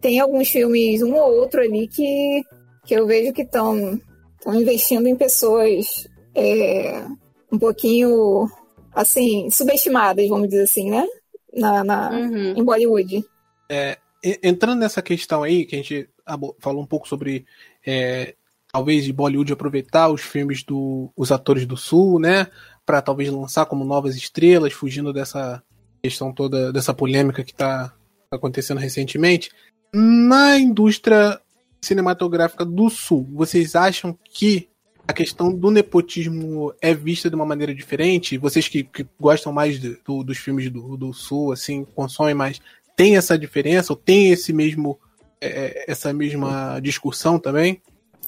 [0.00, 2.42] Tem alguns filmes, um ou outro ali, que,
[2.84, 4.00] que eu vejo que estão
[4.46, 7.04] investindo em pessoas é,
[7.50, 8.48] um pouquinho
[8.94, 11.06] assim, subestimadas, vamos dizer assim, né?
[11.54, 12.54] Na, na uhum.
[12.56, 13.24] Em Bollywood.
[13.68, 13.98] É,
[14.42, 16.08] entrando nessa questão aí, que a gente
[16.58, 17.44] falou um pouco sobre
[17.86, 18.34] é,
[18.72, 22.46] talvez de Bollywood aproveitar os filmes dos do, atores do Sul, né?
[22.86, 25.62] Para talvez lançar como novas estrelas, fugindo dessa
[26.02, 27.92] questão toda, dessa polêmica que está
[28.30, 29.50] acontecendo recentemente.
[29.94, 31.38] Na indústria
[31.82, 34.68] cinematográfica do Sul, vocês acham que
[35.06, 38.38] a questão do nepotismo é vista de uma maneira diferente?
[38.38, 42.60] Vocês que, que gostam mais do, dos filmes do, do, Sul, assim, consomem mais,
[42.96, 44.98] tem essa diferença ou tem esse mesmo
[45.40, 47.82] é, é, essa mesma discussão também?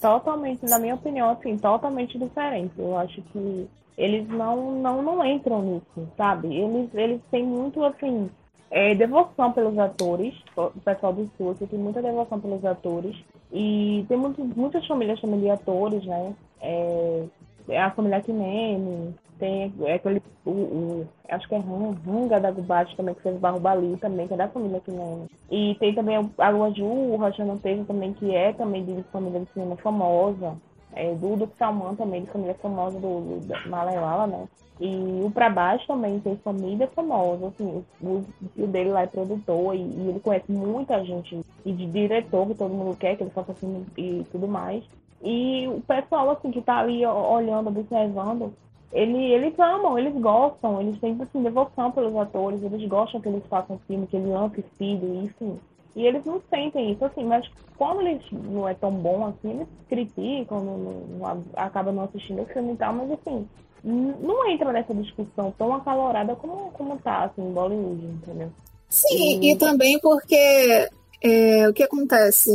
[0.05, 2.75] Totalmente, na minha opinião, assim, totalmente diferente.
[2.77, 6.55] Eu acho que eles não, não, não entram nisso, sabe?
[6.55, 8.29] Eles, eles têm muito, assim,
[8.71, 10.35] é, devoção pelos atores.
[10.55, 13.17] O pessoal do Sul tem muita devoção pelos atores.
[13.51, 16.35] E tem muito, muitas famílias também de atores, né?
[16.61, 17.25] É,
[17.71, 22.97] é a família Kinene, tem é aquele, o, o, acho que é Ranga da Gubat
[22.97, 25.27] também, que fez Bali também, que é da família Kinene.
[25.51, 29.53] E tem também a Luaju, o Rajana Teja também, que é também de família de
[29.53, 30.57] cinema famosa.
[30.97, 34.49] É, Duque Salman também, de família famosa do, do Malaiala, né?
[34.81, 39.75] E o Pra Baixo também tem família famosa, assim, o tio dele lá é produtor
[39.75, 43.31] e, e, ele conhece muita gente e de diretor que todo mundo quer que ele
[43.31, 44.85] faça assim e tudo mais.
[45.23, 48.53] E o pessoal, assim, que tá ali olhando, observando,
[48.95, 53.43] ele, eles amam, eles gostam, eles têm, assim, devoção pelos atores, eles gostam que eles
[53.51, 55.59] façam filme, que eles lancem filho, enfim.
[55.97, 57.45] E eles não sentem isso, assim, mas
[57.77, 61.27] quando eles não é tão bom assim, eles criticam, não, não, não
[61.57, 63.49] acabam não assistindo o filme e tal, mas assim,
[63.83, 68.51] não entra nessa discussão tão acalorada como, como tá, assim, em Bollywood, entendeu?
[68.89, 70.89] Sim, e, e também porque
[71.23, 72.51] é, o que acontece?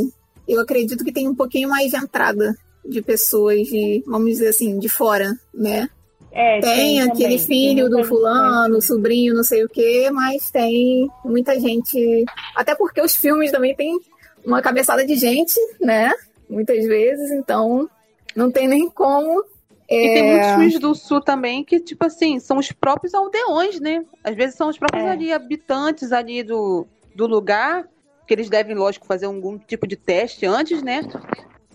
[0.48, 4.78] Eu acredito que tem um pouquinho mais de entrada de pessoas de, vamos dizer assim,
[4.78, 5.88] de fora, né?
[6.32, 7.38] É, tem aquele também.
[7.38, 12.24] filho do fulano, sobrinho, não sei o quê, mas tem muita gente.
[12.54, 13.98] Até porque os filmes também tem
[14.44, 16.12] uma cabeçada de gente, né?
[16.48, 17.88] Muitas vezes, então
[18.34, 19.44] não tem nem como.
[19.88, 19.96] É...
[19.96, 24.04] E tem muitos filmes do sul também que, tipo assim, são os próprios aldeões, né?
[24.22, 25.10] Às vezes são os próprios é.
[25.10, 27.88] ali, habitantes ali do, do lugar,
[28.26, 31.00] que eles devem, lógico, fazer algum tipo de teste antes, né?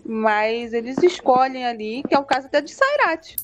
[0.02, 3.36] Mas eles escolhem ali, que é o caso até de Sairat.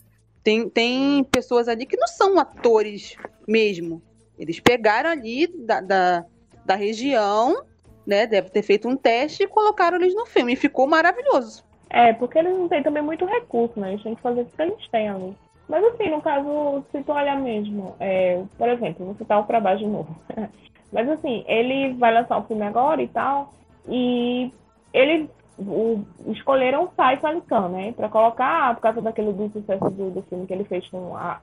[0.43, 3.17] Tem, tem pessoas ali que não são atores
[3.47, 4.03] mesmo.
[4.39, 6.25] Eles pegaram ali da, da,
[6.65, 7.65] da região,
[8.07, 8.27] né?
[8.27, 10.55] Deve ter feito um teste e colocaram eles no filme.
[10.55, 11.65] E ficou maravilhoso.
[11.89, 13.93] É, porque eles não têm também muito recurso, né?
[13.93, 15.37] Eles têm que fazer o que eles têm ali.
[15.69, 19.79] Mas assim, no caso, se tu olhar mesmo, é, por exemplo, vou citar o trabalho
[19.79, 20.17] de novo.
[20.93, 23.55] Mas assim, ele vai lançar o filme agora e tal,
[23.89, 24.53] e
[24.93, 27.93] ele o, escolheram o Ali Khan, né?
[27.93, 31.39] Pra colocar, por causa daquele do sucesso do, do filme que ele fez com a,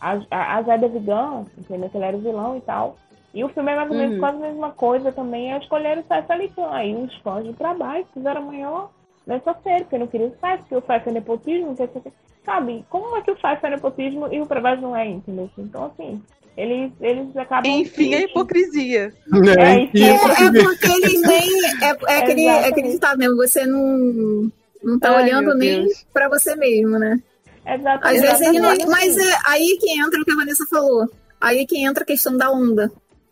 [0.00, 1.90] a, a, a Zé Vigan, entendeu?
[1.90, 2.96] Que ele era o vilão e tal.
[3.32, 4.20] E o filme é mais ou menos uhum.
[4.20, 5.52] quase a mesma coisa também.
[5.52, 6.70] É escolheram o Ali Khan.
[6.70, 8.90] Aí os fãs de trabalho fizeram a maior
[9.26, 12.12] nessa série, porque não queria o Five, porque o Five é nepotismo, que,
[12.44, 12.84] sabe?
[12.88, 15.50] Como é que o Five é nepotismo e o Prebaz não é, entendeu?
[15.58, 16.22] Então, assim,
[16.56, 17.70] eles, eles acabam.
[17.70, 19.12] Enfim, a hipocrisia.
[19.58, 21.50] É, enfim, É, é porque eles nem.
[21.82, 24.50] É, é aquele, é aquele ditado mesmo, você não,
[24.82, 27.20] não tá Ai, olhando nem pra você mesmo, né?
[27.66, 28.20] Às Exatamente.
[28.20, 28.72] vezes ele não.
[28.72, 28.90] Exatamente.
[28.90, 31.08] Mas é aí que entra o que a Vanessa falou.
[31.40, 32.90] Aí que entra a questão da onda.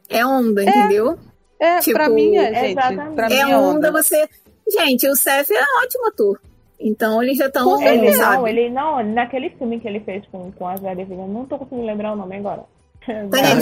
[0.09, 1.19] É onda, entendeu?
[1.61, 2.71] É, Tipo, pra mim é, gente.
[2.79, 3.15] exatamente.
[3.15, 4.29] Pra mim É onda, você.
[4.69, 6.41] Gente, o Seth é um ótimo ator.
[6.81, 7.81] Então eles já estão.
[7.81, 11.29] Ele não, ele não, naquele filme que ele fez com, com a Zé Devine, eu
[11.29, 12.65] não tô conseguindo lembrar o nome agora.
[13.07, 13.57] Tá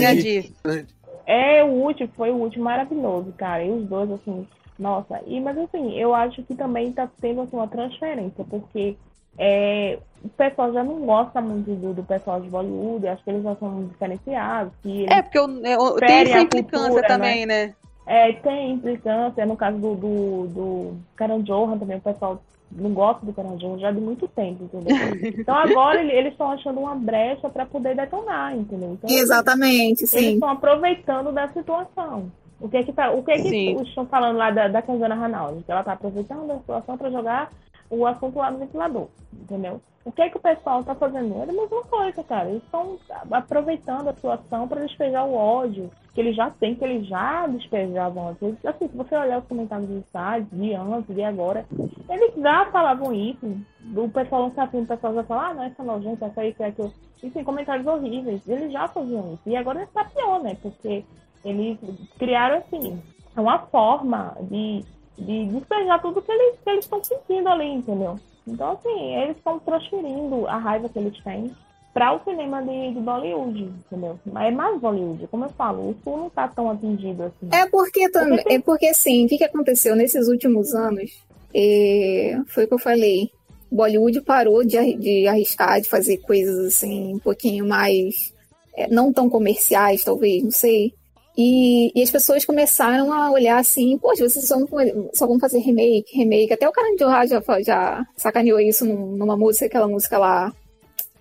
[1.26, 3.64] É, o último, foi o último maravilhoso, cara.
[3.64, 4.47] E os dois, assim,
[4.78, 5.20] nossa.
[5.26, 8.97] E, mas assim, eu acho que também tá tendo assim, uma transferência, porque
[9.38, 13.43] é, o pessoal já não gosta muito do, do pessoal de Bollywood, acho que eles
[13.43, 17.74] já são diferenciados, que É, porque eu, eu, tem Ferem essa implicância cultura, também, né?
[18.07, 22.43] É, tem implicância, no caso do, do, do Karan Johan também, o pessoal
[22.73, 24.97] não gosta do Johan já de muito tempo, entendeu?
[25.39, 28.93] Então agora ele- eles estão achando uma brecha para poder detonar, entendeu?
[28.93, 30.35] Então, Exatamente, eles sim.
[30.35, 32.31] estão aproveitando da situação.
[32.61, 35.14] O que é que, tá, o que, é que estão falando lá da, da Kanzana
[35.14, 35.62] Ranaldi?
[35.64, 37.51] Que ela está aproveitando da situação para jogar
[37.91, 39.80] o assunto lá no ventilador, entendeu?
[40.03, 41.41] O que é que o pessoal está fazendo?
[41.41, 42.49] É a mesma coisa, cara.
[42.49, 42.99] Eles estão
[43.30, 48.28] aproveitando a situação para despejar o ódio que eles já têm, que eles já despejavam
[48.28, 48.64] antes.
[48.64, 51.66] Assim, se você olhar os comentários dos sites, de antes, de agora,
[52.09, 53.47] eles já falavam isso.
[53.95, 56.93] O pessoal não sabe, o pessoal já fala, ah, não, essa nojenta, essa aí, aquilo.
[57.22, 58.41] Enfim, comentários horríveis.
[58.49, 59.43] Eles já faziam isso.
[59.47, 60.57] E agora está pior, né?
[60.62, 61.05] Porque
[61.45, 61.78] eles
[62.18, 63.01] criaram, assim,
[63.36, 64.82] uma forma de,
[65.19, 68.19] de despejar tudo que eles que eles estão sentindo ali, entendeu?
[68.47, 71.55] Então, assim, eles estão transferindo a raiva que eles têm
[71.93, 74.19] para o cinema de, de Bollywood, entendeu?
[74.25, 77.49] Mas é mais Bollywood, como eu falo, o sul não tá tão atingido assim.
[77.53, 81.11] É porque também, é porque assim, o que, que aconteceu nesses últimos anos?
[81.55, 83.31] É, foi o que eu falei.
[83.71, 88.33] Bollywood parou de, de arriscar, de fazer coisas assim, um pouquinho mais.
[88.77, 90.95] é, não tão comerciais, talvez, não sei.
[91.43, 95.59] E, e as pessoas começaram a olhar assim, poxa, vocês só, vão- só vão fazer
[95.61, 96.53] remake, remake.
[96.53, 100.53] Até o Johar já, já sacaneou isso num- numa música, aquela música lá.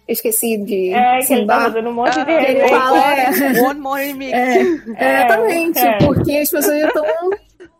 [0.07, 2.70] Eu esqueci de É, que ele tá fazendo um monte de Ah, ele remake.
[2.70, 3.61] fala, é.
[3.61, 4.34] One more remix.
[4.34, 4.57] É,
[4.97, 5.97] É, exatamente, é.
[5.99, 7.05] porque as pessoas já estão.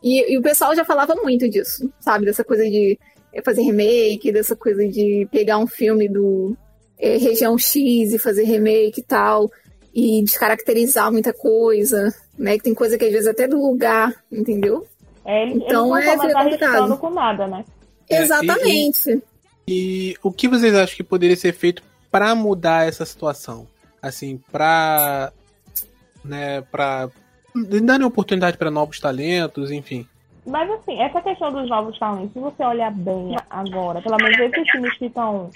[0.02, 2.26] E, e o pessoal já falava muito disso, sabe?
[2.26, 2.98] Dessa coisa de
[3.44, 6.56] fazer remake, dessa coisa de pegar um filme do
[6.98, 9.50] é, região X e fazer remake e tal,
[9.94, 12.58] e descaracterizar muita coisa, né?
[12.58, 14.88] Que tem coisa que às vezes até do lugar, entendeu?
[15.26, 16.98] É, Então, é, não fica complicado.
[16.98, 17.66] com nada, né?
[18.10, 19.22] É, Exatamente.
[19.68, 23.68] E o que vocês acham que poderia ser feito pra mudar essa situação?
[24.02, 25.32] Assim, pra.
[26.24, 27.10] né, pra.
[27.84, 30.08] dar oportunidade pra novos talentos, enfim.
[30.46, 34.66] Mas assim, essa questão dos novos talentos, se você olhar bem agora, pelo menos esses
[34.72, 35.52] times que estão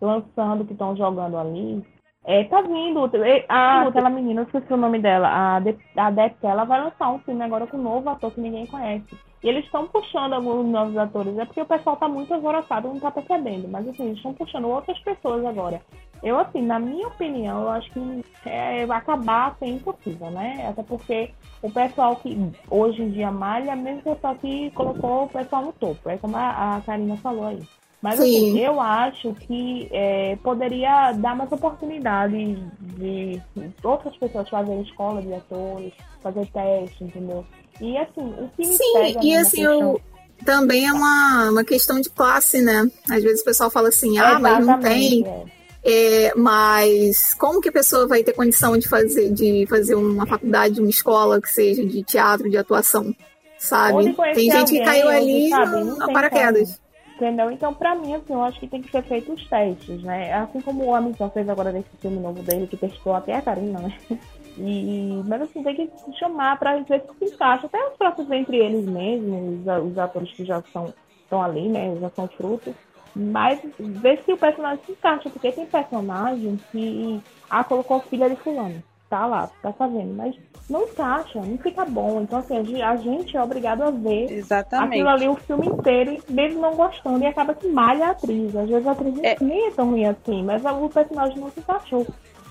[0.00, 1.84] lançando, que estão jogando ali,
[2.28, 3.10] é, tá vindo.
[3.24, 6.78] é, A, aquela menina, eu esqueci o nome dela, a, De, a Depth, ela vai
[6.78, 9.16] lançar um filme agora com um novo ator que ninguém conhece.
[9.42, 11.38] E eles estão puxando alguns novos atores.
[11.38, 13.66] É porque o pessoal tá muito alvoroçado, não tá percebendo.
[13.68, 15.80] Mas assim, eles estão puxando outras pessoas agora.
[16.22, 20.66] Eu, assim, na minha opinião, eu acho que é, acabar sendo impossível, né?
[20.68, 21.30] Até porque
[21.62, 22.36] o pessoal que
[22.70, 26.10] hoje em dia malha é o mesmo pessoal que colocou o pessoal no topo.
[26.10, 27.62] É como a, a Karina falou aí.
[28.00, 28.22] Mas Sim.
[28.52, 32.54] assim, eu acho que é, poderia dar mais oportunidade
[32.96, 33.40] de
[33.82, 35.92] outras pessoas fazerem escola de atores,
[36.22, 37.44] fazer teste, entendeu?
[37.80, 38.84] E assim, o que me Sim,
[39.22, 40.00] e assim, questão- eu,
[40.44, 42.88] também é uma, uma questão de classe, né?
[43.10, 45.26] Às vezes o pessoal fala assim, ah, mas não tem.
[45.26, 45.58] É.
[45.84, 50.80] É, mas como que a pessoa vai ter condição de fazer, de fazer uma faculdade,
[50.80, 53.14] uma escola que seja de teatro, de atuação,
[53.58, 54.12] sabe?
[54.34, 56.80] Tem gente que alguém, caiu ou de, ali sabe, no- tem paraquedas.
[57.18, 57.50] Entendeu?
[57.50, 60.32] Então, pra mim, assim, eu acho que tem que ser feito os testes, né?
[60.34, 63.80] Assim como o Hamilton fez agora nesse filme novo dele, que testou até a Karina,
[63.80, 63.92] né?
[64.60, 65.88] E, mas assim, tem que
[66.18, 67.66] chamar pra ver se se encaixa.
[67.66, 70.92] Até os próprios entre eles mesmos, os, a- os atores que já estão,
[71.22, 71.96] estão ali, né?
[72.00, 72.74] Já são frutos.
[73.14, 78.34] Mas ver se o personagem se encaixa, porque tem personagem que ah, colocou filha de
[78.34, 78.82] fulano.
[79.08, 80.36] Tá lá, tá fazendo, mas
[80.68, 82.20] não encaixa, não fica bom.
[82.20, 84.90] Então, assim, a gen- a gente é obrigado a ver Exatamente.
[84.94, 88.54] aquilo ali o filme inteiro, mesmo não gostando, e acaba que malha a atriz.
[88.54, 89.36] Às vezes a atriz É.
[89.40, 92.06] nem é tão ruim assim, mas o personagem não se encaixou.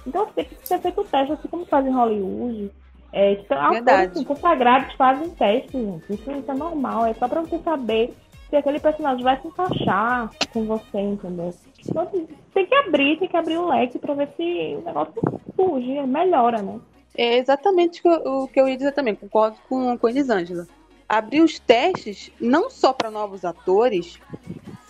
[0.08, 2.72] Então tem que ser feito o teste, assim como faz em Hollywood.
[3.14, 3.78] É, tem Verdade.
[3.90, 6.14] atores assim, consagrados fazem teste, gente.
[6.14, 8.16] Isso, isso é normal, é só pra você saber
[8.50, 11.54] se aquele personagem vai se encaixar com você, entendeu?
[11.86, 12.06] Então
[12.54, 15.14] tem que abrir, tem que abrir o leque pra ver se o negócio
[15.56, 16.80] surge, melhora, né?
[17.16, 20.68] É exatamente o que eu- ia dizer também, concordo com, com a Elisângela.
[21.10, 24.20] Abrir os testes, não só para novos atores,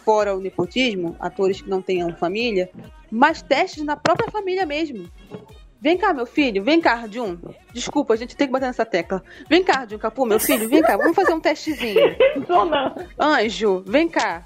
[0.03, 2.70] fora o nepotismo, atores que não tenham família,
[3.10, 5.10] mas testes na própria família mesmo.
[5.80, 7.38] Vem cá, meu filho, vem cá, Arjun.
[7.73, 9.23] Desculpa, a gente tem que bater nessa tecla.
[9.49, 12.15] Vem cá, Arjun Capu, meu filho, vem cá, vamos fazer um testezinho.
[12.47, 12.93] Sonan.
[13.19, 14.45] Anjo, vem cá.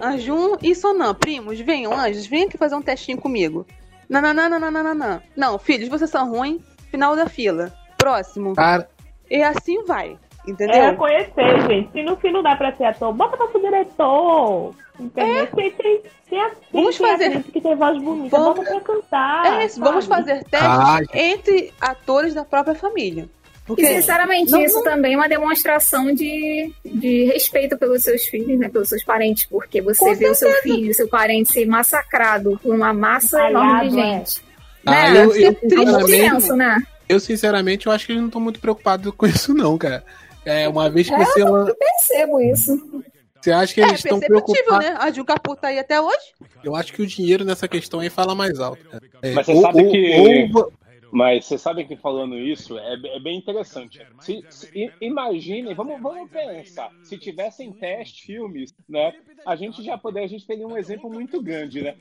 [0.00, 3.66] Arjun e Sonan, primos, venham, anjos, vem aqui fazer um testinho comigo.
[4.08, 5.22] Não, não, não, não, não, não, não.
[5.36, 6.62] Não, filhos, vocês são ruins.
[6.90, 7.72] Final da fila.
[7.96, 8.54] Próximo.
[8.54, 8.88] Cara,
[9.30, 10.16] E assim vai.
[10.46, 10.76] Entendeu?
[10.76, 11.90] É conhecer, gente.
[11.90, 14.74] Se no fim não dá pra ser ator, bota pra ser diretor.
[14.98, 15.46] Entendeu?
[15.48, 18.70] Tem, tem, tem, a- tem, Vamos tem fazer- atriz que tem voz bonita, Vamos- bota
[18.70, 19.62] pra cantar.
[19.62, 23.24] É vamos fazer testes Ah, entre atores da própria família.
[23.24, 28.24] E Porque sinceramente, Não, isso não- também é uma demonstração de, de respeito pelos seus
[28.26, 28.68] filhos, né?
[28.68, 32.74] Pelos seus parentes, porque você Com vê o seu filho, seu parente ser massacrado por
[32.74, 34.02] uma massa enorme de é.
[34.02, 34.42] gente.
[34.86, 35.08] ah, né?
[35.24, 36.82] eu, Deve eu, triste É né?
[37.08, 40.04] eu, sinceramente, eu acho que eles não estão muito preocupados com isso, não, cara.
[40.44, 43.02] É, uma vez que É, você, Eu percebo isso.
[43.44, 44.86] Você acha que é eles estão perceptível, preocupados.
[44.90, 44.96] né?
[44.98, 46.16] A Ju Capu tá aí até hoje.
[46.64, 48.80] Eu acho que o dinheiro nessa questão aí fala mais alto.
[49.22, 50.72] É, Mas você sabe que- ou-
[51.14, 54.04] Mas você sabe que falando isso é, é bem interessante.
[54.20, 59.12] Se, se- i- imaginem, vamos, vamos pensar, se tivessem teste filmes, né?
[59.46, 61.94] A gente já poderia, a gente teria um exemplo muito grande, né?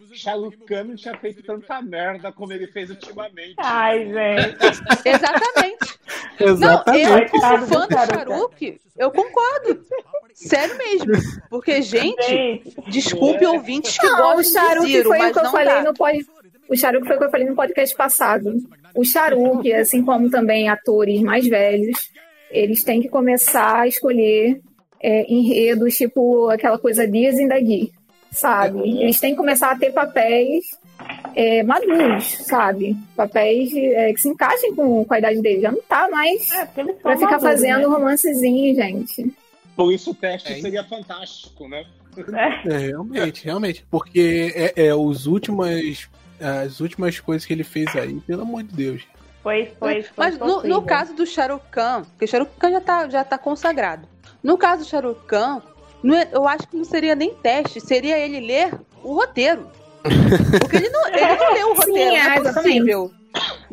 [0.68, 3.53] Khan não tinha feito tanta merda como ele fez ultimamente.
[3.57, 4.82] Ai, gente.
[5.07, 5.99] Exatamente.
[6.39, 7.34] Não, Exatamente.
[7.36, 7.93] eu, como fã do.
[7.93, 9.86] Shahrukh, eu concordo.
[10.34, 11.11] Sério mesmo.
[11.51, 13.49] Porque, gente, Gente, desculpe É.
[13.49, 15.74] ouvintes que Não, o gostam de Charuque Ziro, foi o mas que eu não falei
[15.74, 15.84] dá.
[15.84, 16.26] no pod...
[16.70, 18.53] O Charuque foi o que eu falei no podcast passado.
[18.95, 22.11] O Charuque, assim como também atores mais velhos,
[22.51, 24.61] eles têm que começar a escolher
[25.01, 27.91] é, enredos, tipo aquela coisa Dias in Dagui,
[28.31, 28.79] sabe?
[29.01, 30.65] Eles têm que começar a ter papéis
[31.35, 32.95] é, maduros, sabe?
[33.15, 35.61] Papéis é, que se encaixem com, com a idade deles.
[35.61, 37.95] Já não tá mais é, pra ficar maduros, fazendo né?
[37.95, 39.33] romancezinho, gente.
[39.75, 40.61] Por isso o teste É.
[40.61, 41.83] seria fantástico, né?
[42.65, 43.85] É, realmente, realmente.
[43.89, 46.07] Porque é, é os últimas,
[46.39, 49.03] as últimas coisas que ele fez aí, pelo amor de Deus.
[49.41, 52.81] Foi, foi, foi Mas no, no caso do Shahrukh Khan, porque o Shahrukh Khan já
[52.81, 54.07] tá, já tá consagrado.
[54.41, 55.61] No caso do Shahrukh Khan,
[56.01, 58.73] não é- eu acho que não seria nem teste, seria ele ler
[59.03, 59.69] o roteiro.
[60.59, 62.53] Porque ele não, ele não leu o Sim, roteiro, não é, é exatamente.
[62.53, 63.11] possível.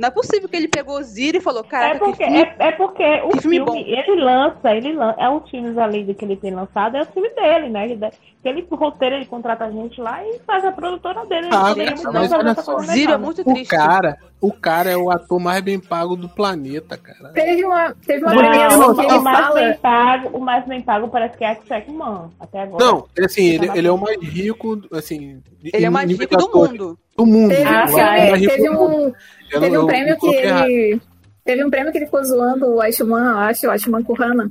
[0.01, 2.41] Não é possível que ele pegou o Ziro e falou, É caraca, porque, que filme
[2.41, 6.15] é, é porque o que filme filme, ele lança, ele lança, é os filmes ali
[6.15, 7.85] que ele tem lançado, é o filme dele, né?
[7.85, 8.01] Ele,
[8.43, 11.49] ele roteiro, ele contrata a gente lá e faz a produtora dele.
[11.49, 13.71] Ele Ah, poderia mas bem olha só, Ziro é muito O triste.
[13.71, 17.33] cara, o cara é o ator mais bem pago do planeta, cara.
[17.35, 19.61] Teve uma, teve uma Não, premiação que ele o, mais fala.
[19.61, 22.85] bem pago, o mais bem pago parece que é a Man, até agora.
[22.85, 25.43] Não, é assim, ele, ele é o mais rico, assim.
[25.63, 26.99] Ele é o mais rico do mundo.
[27.21, 27.51] Do mundo.
[27.51, 27.87] Teve, Ah,
[28.39, 29.07] teve um,
[29.51, 31.01] Eu teve não- um eu prêmio que ele.
[31.45, 34.51] Teve um prêmio que ele ficou zoando o Ashman, acho, o Ashman Kurana.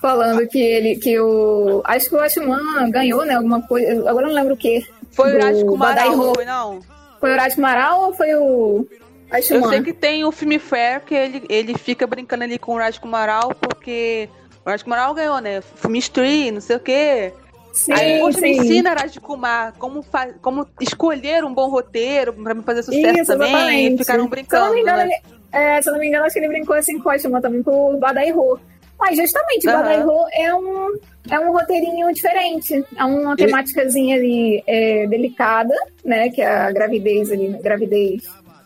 [0.00, 1.80] Falando que ele, que o.
[1.84, 3.34] Acho que o Ashman ganhou, né?
[3.34, 4.08] Alguma coisa.
[4.08, 4.86] Agora eu não lembro o que.
[5.10, 6.80] Foi o Raj Kumar, Badai não foi não?
[7.18, 8.86] Foi o Raj Maral ou foi o.
[9.32, 9.82] Eu sei Ashman?
[9.82, 13.52] que tem o filme Fair que ele, ele fica brincando ali com o Raj Kumaral
[13.58, 14.28] porque
[14.64, 15.60] o Raj Kumaral ganhou, né?
[15.76, 17.32] Filme Street, não sei o quê.
[17.76, 22.54] Sim, Aí, poxa, me ensina, Raj Kumar, como, fa como escolher um bom roteiro pra
[22.54, 23.48] me fazer sucesso Isso, também.
[23.50, 23.94] exatamente.
[23.94, 25.04] E ficaram Se eu não brincando, me engano, né?
[25.04, 27.40] ele- é, se eu não me engano, acho que ele brincou assim com o Ashman
[27.42, 28.58] também, com o Badai Ho.
[28.98, 29.66] Mas justamente.
[29.66, 30.98] Badai Ho é um,
[31.30, 32.82] é um roteirinho diferente.
[32.96, 36.30] É uma Ele- temáticazinha ali é, delicada, né?
[36.30, 38.22] Que é a gravidez ali, né, gravidez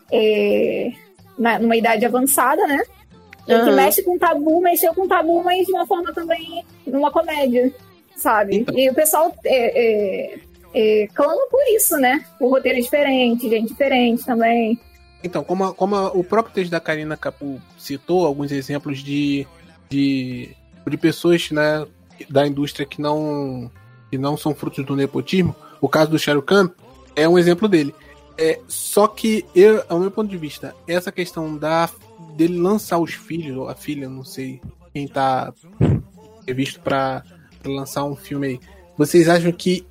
[0.09, 0.91] é,
[1.37, 2.81] na, numa idade avançada, né?
[3.47, 7.73] E que mexe com tabu, mexeu com tabu, mas de uma forma também, numa comédia,
[8.21, 8.55] sabe?
[8.57, 8.77] Então.
[8.77, 10.39] E o pessoal é, é,
[10.73, 12.23] é, clama por isso, né?
[12.39, 14.79] O roteiro é diferente, gente diferente também.
[15.23, 19.45] Então, como, a- como a- o próprio texto da Karina Capu citou alguns exemplos de,
[19.89, 20.49] de,
[20.87, 21.85] de pessoas né,
[22.29, 23.69] da indústria que não,
[24.09, 26.71] que não são frutos do nepotismo, o caso do Shahrukh Khan
[27.15, 27.93] é um exemplo dele.
[28.37, 31.87] É, só que, eu, ao meu ponto de vista, essa questão da,
[32.35, 34.59] dele lançar os filhos, ou a filha, não sei
[34.93, 35.53] quem tá
[36.45, 37.23] previsto para
[37.65, 38.59] lançar um filme aí,
[38.97, 39.85] vocês acham que,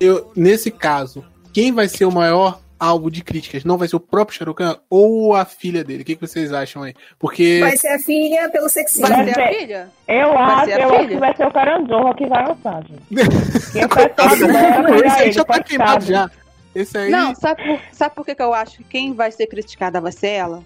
[0.00, 3.64] eu, nesse caso, quem vai ser o maior alvo de críticas?
[3.64, 6.02] Não vai ser o próprio Shahrukh Khan ou a filha dele?
[6.02, 6.94] O que, que vocês acham aí?
[7.18, 7.60] Porque.
[7.60, 9.08] Vai ser a filha pelo sexismo.
[9.08, 9.88] Vai ser a filha?
[10.06, 11.08] Eu acho, a eu acho filha?
[11.08, 13.04] que vai ser o Caranjorra que vai lançar, gente.
[13.84, 16.30] O pessoal Esse aí já tá queimado já.
[16.74, 17.10] Esse aí.
[17.10, 20.12] Não, sabe por, sabe por que, que eu acho que quem vai ser criticada vai
[20.12, 20.62] ser ela?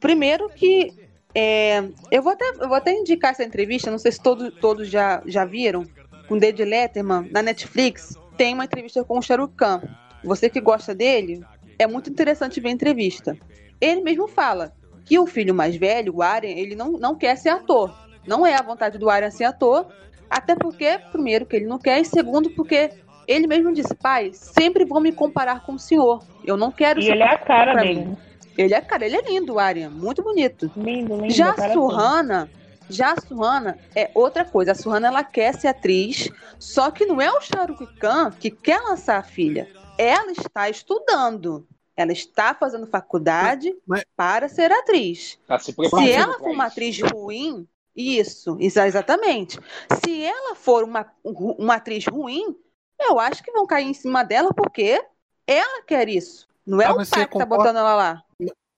[0.00, 0.92] Primeiro que
[1.38, 4.88] é, eu, vou até, eu vou até indicar essa entrevista, não sei se todos, todos
[4.88, 5.84] já, já viram,
[6.26, 9.82] com David Letterman, na Netflix, tem uma entrevista com o Shahrukh Khan.
[10.24, 11.44] Você que gosta dele,
[11.78, 13.36] é muito interessante ver a entrevista.
[13.78, 14.72] Ele mesmo fala
[15.04, 17.94] que o filho mais velho, o Aryan, ele não, não quer ser ator.
[18.26, 19.86] Não é a vontade do Aryan ser ator,
[20.30, 22.90] até porque, primeiro, que ele não quer, e segundo, porque
[23.28, 26.22] Ele mesmo disse, pai, sempre vão me comparar com o senhor.
[26.44, 28.06] Eu não quero E ser ele é a cara dele.
[28.06, 28.16] mim."
[28.56, 30.70] Ele é cara, ele é lindo, o Arya, muito bonito.
[30.76, 31.30] Lindo, lindo.
[31.32, 32.50] Já a a cara Surrana,
[32.88, 34.72] já a Surrana é outra coisa.
[34.72, 38.80] A Surrana ela quer ser atriz, só que não é o Shahrukh Khan que quer
[38.80, 39.68] lançar a filha.
[39.98, 41.66] Ela está estudando.
[41.96, 45.38] Ela está fazendo faculdade Mas- para ser atriz.
[45.46, 46.72] Tá se Se ela for uma isso.
[46.72, 49.58] atriz ruim, isso, exa- exatamente.
[50.04, 52.54] Se ela for uma, uma atriz ruim,
[53.00, 55.02] eu acho que vão cair em cima dela porque
[55.46, 56.46] ela quer isso.
[56.66, 58.22] Não é Mas o pai que tá concorda- botando ela lá.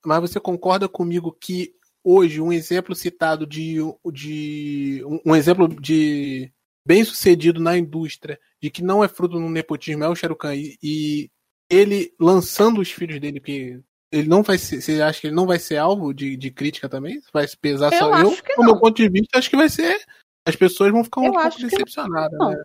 [0.05, 1.73] Mas você concorda comigo que
[2.05, 3.77] hoje um exemplo citado de,
[4.13, 6.51] de um, um exemplo de
[6.87, 10.55] bem sucedido na indústria de que não é fruto do nepotismo é o Shahrukh Khan
[10.55, 11.31] e, e
[11.71, 13.81] ele lançando os filhos dele porque
[14.11, 16.89] ele não vai ser, você acha que ele não vai ser alvo de, de crítica
[16.89, 17.21] também?
[17.31, 18.43] Vai se pesar Eu só acho eu?
[18.43, 20.01] que Do meu ponto de vista, acho que vai ser
[20.47, 22.51] as pessoas vão ficar um Eu pouco que decepcionadas, Não.
[22.53, 22.63] né?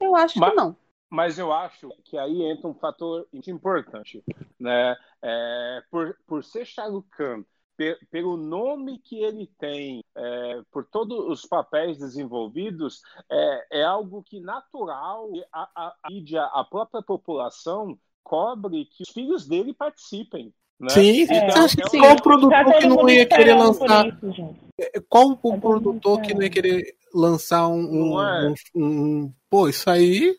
[0.00, 0.76] Eu acho Mas- que não.
[1.08, 4.22] Mas eu acho que aí entra um fator importante,
[4.58, 4.96] né?
[5.22, 7.44] É, por, por ser Shah Rukh Khan,
[7.76, 14.22] pe- pelo nome que ele tem, é, por todos os papéis desenvolvidos, é, é algo
[14.22, 20.52] que natural a, a, a mídia, a própria população cobre que os filhos dele participem.
[20.78, 20.88] Né?
[20.90, 21.98] Sim, É, você acha que sim.
[22.00, 24.56] qual Tá produtor que não ia querer lançar isso.
[25.08, 27.80] Qual o produtor que não ia querer lançar um.
[28.14, 28.54] um, é?
[28.74, 30.36] um- um- pô, isso aí.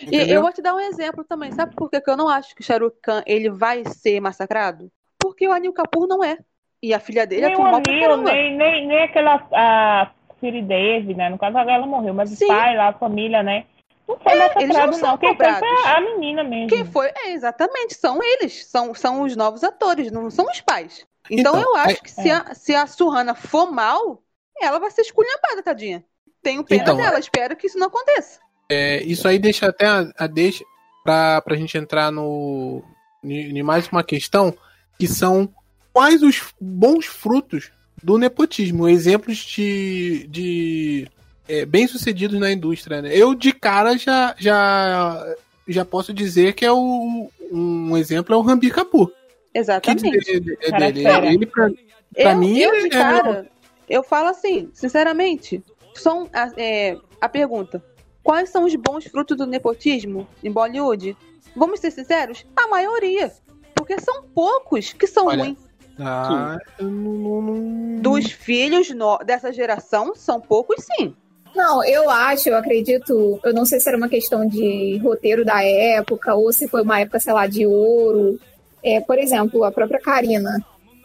[0.00, 0.36] E entendeu?
[0.36, 1.52] eu vou te dar um exemplo também.
[1.52, 4.90] Sabe por que que eu não acho que o Shahrukh Khan ele vai ser massacrado?
[5.18, 6.38] Porque o Anil Kapoor não é.
[6.82, 10.10] E a filha dele Nem é o mal pra Anil, nem, nem, nem aquela a
[10.40, 11.28] Siri Dave, né?
[11.28, 12.44] No caso, ela morreu, mas Sim.
[12.46, 13.66] o pai lá, a família, né?
[14.08, 15.18] Não foi É, eles não massacrado, são não.
[15.18, 16.68] Quem foi a, menina mesmo.
[16.68, 17.12] Quem foi?
[17.16, 18.66] É, exatamente, são eles.
[18.66, 21.06] São, são os novos atores, não são os pais.
[21.30, 24.20] Então, Então, eu acho aí- que se, a, se a Surrana for mal,
[24.60, 26.04] ela vai ser esculhambada, tadinha.
[26.42, 28.40] Tenho pena Então, dela, espero que isso não aconteça.
[28.68, 30.64] É, isso aí deixa até a, a deixa
[31.04, 32.82] pra, pra gente entrar no.
[33.24, 34.52] Em mais uma questão,
[34.98, 35.48] que são
[35.92, 37.70] quais os bons frutos
[38.02, 41.08] do nepotismo, exemplos de, de
[41.48, 43.00] é, bem-sucedidos na indústria.
[43.00, 43.10] Né?
[43.16, 45.34] Eu, de cara, já, já,
[45.68, 49.08] já posso dizer que é o, um exemplo é o Rambi Kapoor.
[49.52, 50.18] Que Exatamente.
[50.18, 51.26] dizer é Cara dele?
[51.28, 51.70] Ele, pra,
[52.14, 53.46] Pra eu, mim, eu é- de cara,
[53.88, 55.62] eu falo assim, sinceramente,
[55.94, 57.82] são a, é, a pergunta:
[58.22, 61.16] quais são os bons frutos do nepotismo em Bollywood?
[61.56, 62.44] Vamos ser sinceros?
[62.56, 63.32] A maioria.
[63.74, 65.58] Porque são poucos que são Olha, ruins.
[65.98, 71.14] ah, não, não- não- Dos filhos no- dessa geração, são poucos sim.
[71.54, 75.62] Não, eu acho, eu acredito, eu não sei se era uma questão de roteiro da
[75.62, 78.40] época ou se foi uma época, sei lá, de ouro.
[78.82, 80.64] É, por exemplo, a própria Karina.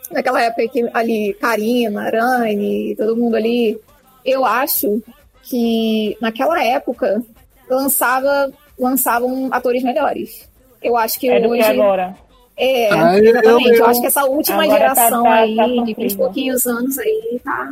[0.10, 3.78] Naquela época que ali, Karina, Rani, todo mundo ali.
[4.24, 5.02] Eu acho
[5.50, 7.22] que naquela época
[7.70, 10.50] lançava, lançavam atores melhores.
[10.82, 11.64] Eu acho que É do hoje.
[11.64, 12.16] que agora.
[12.60, 13.68] É, Ah, eu- exatamente.
[13.70, 16.18] Eu, eu- acho que essa última Agora tá- geração tá- aí, tá de 20 sofrível.
[16.18, 17.70] pouquinhos anos aí, tá.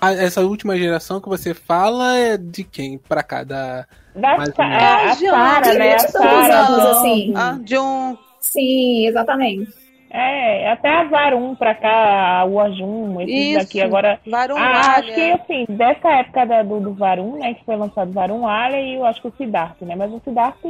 [0.00, 3.42] Ah, essa última geração que você fala é de quem pra cá?
[3.44, 3.86] Da...
[4.14, 4.82] Da Mais Sa- menos.
[4.82, 5.92] a, a Ah, né?
[5.94, 6.66] A de tantos Sarah.
[6.66, 7.32] anos, assim.
[7.36, 8.18] Ah, John.
[8.40, 9.72] Sim, exatamente.
[10.16, 13.58] É, até a Varum pra cá, a Uajum, esses Isso.
[13.58, 14.20] daqui agora.
[14.24, 18.12] Varun Ah, acho que assim, dessa época da- do, do Varum, né, que foi lançado
[18.12, 19.96] Varum Alha e eu acho que o Siddharth, né?
[19.96, 20.64] Mas o Siddharth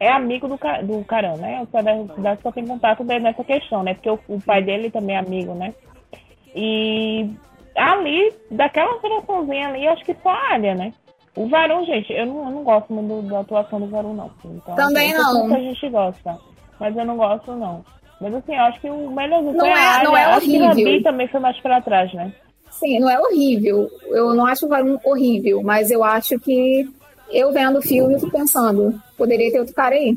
[0.00, 1.60] é amigo do, do Karan, né?
[1.60, 3.92] O Siddharth só tem contato dele nessa questão, né?
[3.92, 5.74] Porque o, o pai dele também é amigo, né?
[6.54, 7.30] E
[7.76, 10.94] ali, daquela geraçãozinha ali, acho que só a Alha, né?
[11.36, 14.30] O Varum, gente, eu não, eu não gosto muito da atuação do Varum, não.
[14.46, 15.40] Então, Também assim, eu sei que não.
[15.40, 16.38] Muita gente gosta,
[16.80, 17.84] mas eu não gosto, não.
[18.20, 20.04] Mas assim, eu acho que o melhorzinho Não foi a é- Alha.
[20.04, 20.84] não é acho que o horrível.
[20.92, 22.32] Rabi também foi mais pra trás, né?
[22.70, 23.88] Sim, não é horrível.
[24.08, 26.88] Eu não acho o Varun horrível, mas eu acho que
[27.30, 30.16] eu vendo o filme eu fico pensando, poderia ter outro cara aí.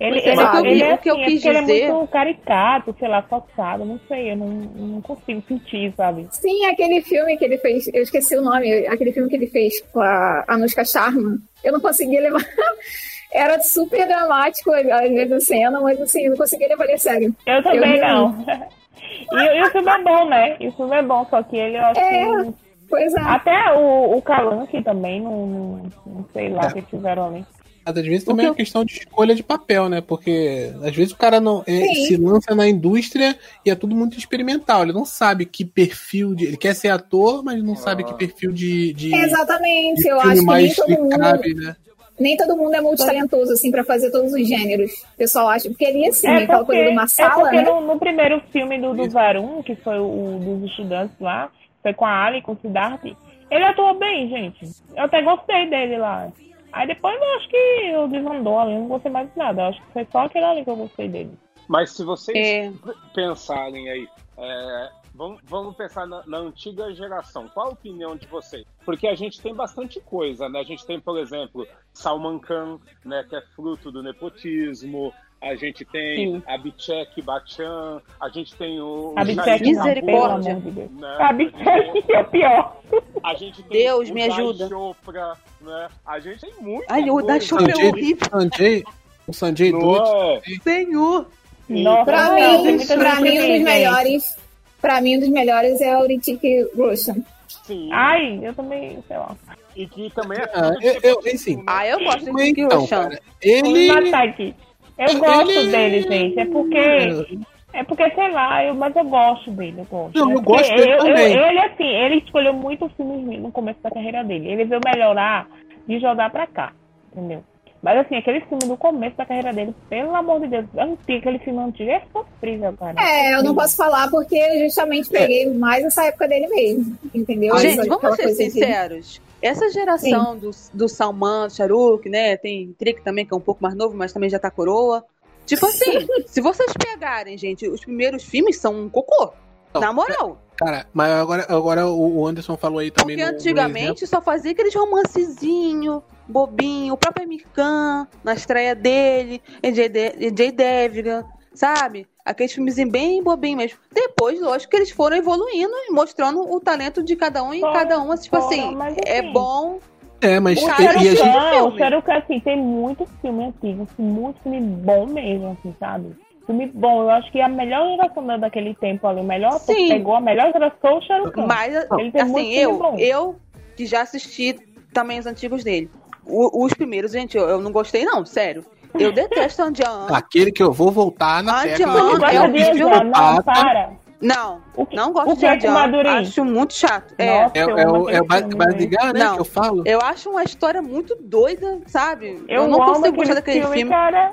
[0.00, 1.92] Ele, Mas ele, ele é o que eu assim, é quis porque ele é dizer-
[1.92, 6.26] muito caricato, sei lá, forçado, não sei, eu não, não consigo sentir, sabe?
[6.32, 9.80] Sim, aquele filme que ele fez, eu esqueci o nome, aquele filme que ele fez
[9.92, 12.40] com a Anushka Sharma, eu não conseguia levar.
[13.32, 16.98] Era super dramático às vezes a cena, mas assim, eu não conseguia levar ele a
[16.98, 17.34] sério.
[17.46, 18.44] Eu também Eu não.
[19.32, 20.56] e, e o filme é bom, né?
[20.60, 22.44] E o filme é bom, só que ele, eu acho É.
[22.44, 22.54] que...
[22.88, 23.20] Pois é.
[23.22, 27.46] Até o, o Calanque também, não, não, não sei lá o que fizeram ali.
[27.84, 30.00] Às vezes também é uma questão de escolha de papel, né?
[30.00, 34.16] Porque às vezes o cara não é, se lança na indústria e é tudo muito
[34.16, 34.82] experimental.
[34.82, 36.44] Ele não sabe que perfil de.
[36.44, 40.40] Ele quer ser ator, mas não sabe que perfil de, de, Exatamente, de eu acho
[40.40, 41.76] que nem todo mundo, cabe, né?
[42.18, 44.90] Nem todo mundo é multitalentoso assim pra fazer todos os gêneros.
[45.14, 47.56] O pessoal acha, porque ali assim, É aquela porque, coisa de uma é sala, porque
[47.56, 47.62] né?
[47.62, 51.50] no, no primeiro filme do, do Varum, que foi o, o dos estudantes lá,
[51.82, 53.04] foi com a Ali, com o Siddharth,
[53.50, 54.64] ele atuou bem, gente.
[54.96, 56.28] Eu até gostei dele lá.
[56.72, 59.62] Aí depois eu acho que eu desandou ali, não gostei mais de nada.
[59.62, 61.32] Eu acho que foi só aquele ali que eu gostei dele.
[61.68, 62.70] Mas se vocês É.
[63.14, 64.08] pensarem aí,
[64.38, 64.88] é,
[65.22, 67.48] vamos, vamos pensar na, na antiga geração.
[67.52, 68.64] Qual a opinião de vocês?
[68.84, 70.60] Porque a gente tem bastante coisa, né?
[70.60, 75.12] A gente tem, por exemplo, Salman Khan, né, que é fruto do nepotismo.
[75.40, 76.42] A gente tem Sim.
[76.46, 80.54] Abhishek Bachchan, a gente tem o não, pelo Misericórdia.
[80.54, 81.16] né?
[81.18, 82.76] Abhishek é o pior.
[83.24, 84.68] A gente tem Deus, o me ajuda.
[84.68, 85.88] Chopra, né?
[86.06, 86.84] A gente tem muito.
[86.88, 88.28] Ai, o da Chopra é horrível.
[88.30, 88.84] Sanjay,
[89.26, 90.08] o Sanjay Dutt.
[90.08, 90.40] É?
[90.62, 91.26] Senhor.
[91.68, 93.64] Nossa, Pra mim, pra mim, um dos gente.
[93.64, 94.41] melhores.
[94.82, 96.42] Pra mim, um dos melhores é o Ritik
[96.76, 97.22] Roshan.
[97.64, 97.88] Sim.
[97.92, 99.34] Ai, eu também, sei lá.
[99.76, 101.62] E que também é Ah, eu- eu- assim, né?
[101.66, 103.02] Ah, eu gosto do Rick Então, Roshan.
[103.04, 103.90] cara, ele.
[104.14, 104.54] Aqui.
[104.98, 106.38] Eu gosto Ele- dele, gente.
[106.40, 107.36] É porque.
[107.74, 110.14] É porque, sei lá, eu, mas eu gosto dele, eu gosto.
[110.18, 111.32] Não, É eu porque gosto dele eu- eu- também.
[111.38, 114.46] ele, assim, ele escolheu muito filmes ruins no começo da carreira dele.
[114.48, 115.48] Ele veio melhorar
[115.88, 116.72] de jogar pra cá,
[117.10, 117.42] entendeu?
[117.82, 121.38] Mas assim, aquele filme do começo da carreira dele, pelo amor de Deus, antigo, aquele
[121.40, 122.94] filme antigo é sofrível, cara.
[123.00, 126.96] É, eu não posso falar porque eu justamente peguei mais essa época dele mesmo.
[127.12, 127.56] Entendeu?
[127.58, 129.20] Gente, vamos ser de- sinceros.
[129.42, 132.36] Essa geração do, do Salman, do Shahrukh, né?
[132.36, 135.04] Tem Trick também, que é um pouco mais novo, mas também já tá coroa.
[135.44, 139.32] Tipo assim, se vocês pegarem, gente, os primeiros filmes são um cocô.
[139.74, 140.38] Não, Na moral.
[140.56, 143.16] Cara, mas agora, agora o Anderson falou aí também.
[143.16, 148.74] Porque no- no antigamente só fazia aqueles romancezinho, bobinho, o próprio Amir Khan, na estreia
[148.74, 152.06] dele, EJ De- EJ Devigan, sabe?
[152.24, 153.78] Aqueles filmezinhos bem bobinho mesmo.
[153.92, 157.72] Depois, lógico que eles foram evoluindo e mostrando o talento de cada um e Foram,
[157.72, 159.78] cada um, tipo foram, assim, mas é assim, bom.
[160.20, 161.78] É, mas O e- cara e a gente- não- Não, filme.
[161.78, 166.16] quero que assim, tem muito filme antigo, assim, muito filme bom mesmo, assim, sabe?
[166.46, 169.88] Filme bom, eu acho que a melhor geração da- daquele tempo ali, o melhor Sim.
[169.88, 171.46] pegou a melhor geração o Khan.
[171.46, 172.96] Mas, Ele tem muito assim, filme eu, bom.
[172.98, 173.36] eu
[173.76, 174.56] que já assisti
[174.92, 175.90] também os antigos dele.
[176.24, 178.64] O- os primeiros, gente, eu, eu não gostei, não, sério.
[178.98, 180.06] Eu detesto Andian.
[180.12, 182.30] Aquele que eu vou voltar na Ah, tecla.
[182.32, 183.90] É um de Andian, não, para.
[184.20, 185.72] Não, que- não gosto de é Andian.
[185.72, 186.20] Madureira?
[186.20, 187.12] Acho muito chato.
[187.18, 187.42] É.
[187.42, 188.24] Nossa, É, eu é, o- é o
[188.56, 189.24] Basigar, né?
[189.24, 189.34] Não.
[189.34, 189.82] Que eu falo.
[189.86, 192.42] Eu acho uma história muito doida, sabe?
[192.48, 193.90] Eu, Eu, não consigo gostar aquele daquele filme, filme.
[193.90, 194.32] cara.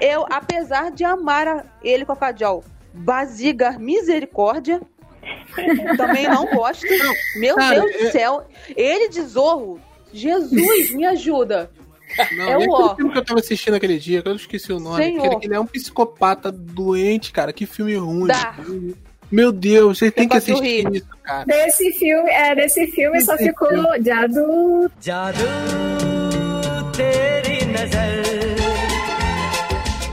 [0.00, 2.64] Eu, apesar de amar a- ele com a Kajol,
[2.94, 4.80] Basigar Misericórdia,
[5.96, 6.84] também não gosto.
[7.36, 8.44] Meu Cara, Deus do é- céu.
[8.76, 9.78] Ele de Zorro,
[10.12, 11.70] Jesus, me ajuda.
[12.36, 12.94] Não, é o ó.
[12.94, 15.02] filme que eu tava assistindo aquele dia, que eu esqueci o nome.
[15.42, 17.52] Ele, é um psicopata doente, cara.
[17.52, 18.26] Que filme ruim.
[18.26, 18.54] Dá.
[19.30, 21.46] Meu Deus, você tem que assistir isso, cara.
[21.46, 23.70] Desse filme, é, desse filme só ficou
[24.04, 24.90] Jadu.
[25.00, 25.38] Jadu,
[26.94, 28.22] teri nazar,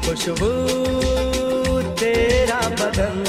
[0.05, 0.35] Khushbu,
[1.97, 3.23] tera badan,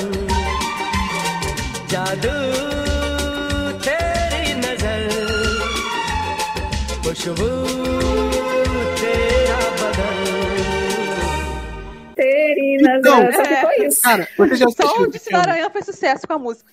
[1.88, 2.59] Jadu.
[7.19, 7.49] खुशबू
[9.01, 10.23] तेरा बदन
[12.17, 13.55] Terina, Então, só é.
[13.55, 14.01] ficou isso.
[14.01, 15.43] Cara, você já Só assistiu o esse Disse filme?
[15.43, 16.71] Aranha fez sucesso com a música.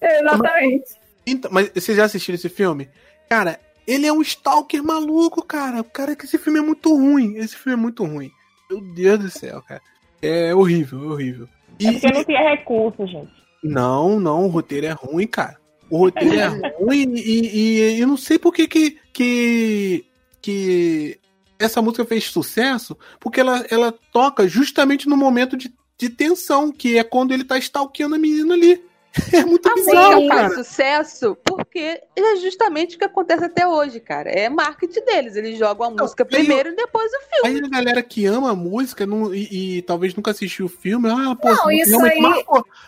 [0.00, 0.84] Exatamente.
[1.26, 2.88] Então, mas você já assistiu esse filme?
[3.28, 5.80] Cara, ele é um stalker maluco, cara.
[5.80, 7.36] O cara que esse filme é muito ruim.
[7.36, 8.30] Esse filme é muito ruim.
[8.70, 9.82] Meu Deus do céu, cara.
[10.22, 11.48] É horrível, é horrível.
[11.78, 13.32] E, É porque não tinha recurso, gente.
[13.62, 15.56] Não, não, o roteiro é ruim, cara.
[15.93, 16.47] O roteiro é
[16.79, 20.03] ruim e, e, e eu não sei por que que, que
[20.41, 21.19] que
[21.59, 26.97] essa música fez sucesso, porque ela, ela toca justamente no momento de, de tensão, que
[26.97, 28.83] é quando ele tá stalkeando a menina ali.
[29.31, 30.63] É muito A bizarro, música faz cara.
[30.63, 34.31] sucesso porque é justamente o que acontece até hoje, cara.
[34.31, 35.35] É marketing deles.
[35.35, 37.59] Eles jogam a música e primeiro e depois o filme.
[37.59, 41.07] Aí a galera que ama a música não, e, e talvez nunca assistiu o filme,
[41.07, 42.19] ah, pô, Não, isso aí-.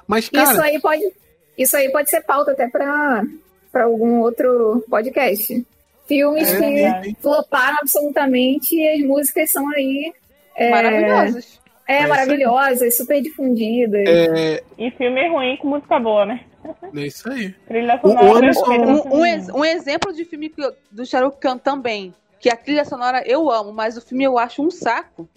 [0.07, 1.03] Mas, Isso cara, aí pode,
[1.57, 3.23] isso aí pode ser pauta até pra,
[3.71, 5.65] pra algum outro podcast.
[6.07, 7.13] Filmes É, que é.
[7.21, 10.13] floparam absolutamente e as músicas são aí
[10.55, 11.59] é, Maravilhosos.
[11.87, 14.03] é, isso maravilhosas, super difundidas.
[14.07, 16.41] é, E filme ruim com música boa, né?
[16.95, 17.53] é isso aí.
[17.67, 21.37] Trilha O sonora Anderson- perfeita, Um, um ex- um exemplo de filme eu- do Shahrukh
[21.39, 25.27] Khan também, que a trilha sonora eu amo, mas o filme eu acho um saco.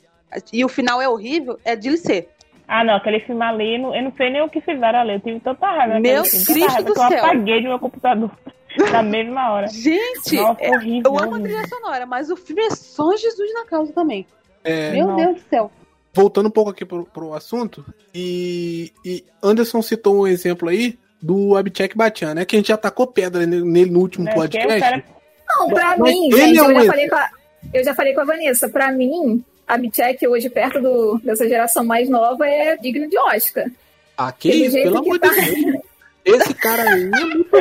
[0.53, 2.29] E o final é horrível, é de ser.
[2.69, 5.15] Ah, não, aquele filme ali, não- eu não sei nem o que fizeram ali.
[5.15, 5.99] Eu tive tanta raiva.
[5.99, 7.25] Meu filme, Cristo raiva do que eu céu.
[7.25, 8.31] apaguei do meu computador
[8.93, 9.67] na mesma hora.
[9.69, 11.13] Gente, Nossa, é- horrível.
[11.15, 14.27] eu amo a trilha sonora, mas o filme é só Jesus na causa também.
[14.63, 15.17] É, Meu não.
[15.17, 15.73] Deus do céu.
[16.13, 21.57] voltando um pouco aqui pro, pro assunto, e, e Anderson citou um exemplo aí do
[21.57, 22.45] Abhishek Bachchan, né?
[22.45, 25.05] Que a gente já tacou pedra ne- nele no último que podcast.
[25.49, 26.87] Não, pra Mas mim, gente, é eu, um já exemplo.
[26.87, 27.31] falei com a,
[27.73, 31.85] eu já falei com a Vanessa, pra mim, a Bitcheck hoje, perto do, dessa geração
[31.85, 33.71] mais nova, é digno de Oscar.
[34.17, 35.29] Ah, que Aquele isso, pelo que amor tá.
[35.29, 35.83] de Deus.
[36.25, 37.57] Esse cara aí é muito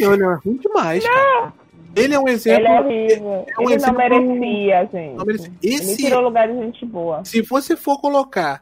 [0.00, 1.52] ele é ruim demais, cara.
[1.94, 2.60] Ele é um exemplo.
[2.60, 3.46] Ele é horrível.
[3.48, 5.16] é um ele exemplo- não merecia, gente.
[5.16, 5.52] Não merecia.
[5.62, 7.24] Ele Esse- tirou lugar de gente boa.
[7.24, 8.60] Se você for colocar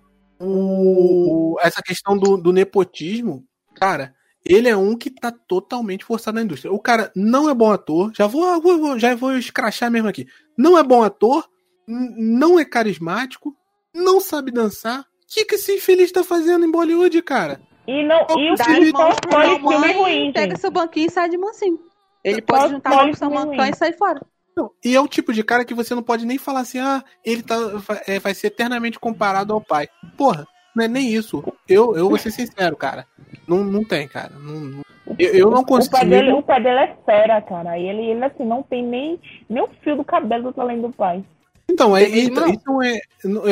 [0.69, 4.15] o, essa questão do, do nepotismo, cara,
[4.45, 6.73] ele é um que tá totalmente forçado na indústria.
[6.73, 10.27] O cara não é bom ator, já vou, vou- vou- já vou escrachar mesmo aqui.
[10.57, 11.45] Não é bom ator,
[11.87, 13.55] não é carismático,
[13.95, 15.01] não sabe dançar.
[15.01, 17.61] O que, que esse infeliz tá fazendo em Bollywood, cara?
[17.87, 20.61] E, não, e o filme Salman ruim, pega gente.
[20.61, 21.79] seu banquinho e sai de mansinho.
[22.23, 23.71] Ele Só pode juntar com seu filme mancã ruim.
[23.71, 24.21] e sair fora.
[24.57, 27.03] Não, e é o tipo de cara que você não pode nem falar assim, ah,
[27.25, 29.89] ele tá, vai- é, vai ser eternamente comparado ao pai.
[30.17, 31.43] Porra, não é nem isso.
[31.69, 33.07] Eu, eu vou ser sincero, cara.
[33.49, 34.33] Não, não tem, cara.
[34.39, 34.83] Não- não-
[35.19, 36.07] eu, eu não O pai, consigo.
[36.07, 37.77] dele, o pai dele é fera, cara.
[37.79, 40.93] E ele, ele assim, não tem nem, nem o fio do cabelo do talento do
[40.93, 41.23] pai.
[41.71, 43.01] Então, é, Tem mesmo, então, então é,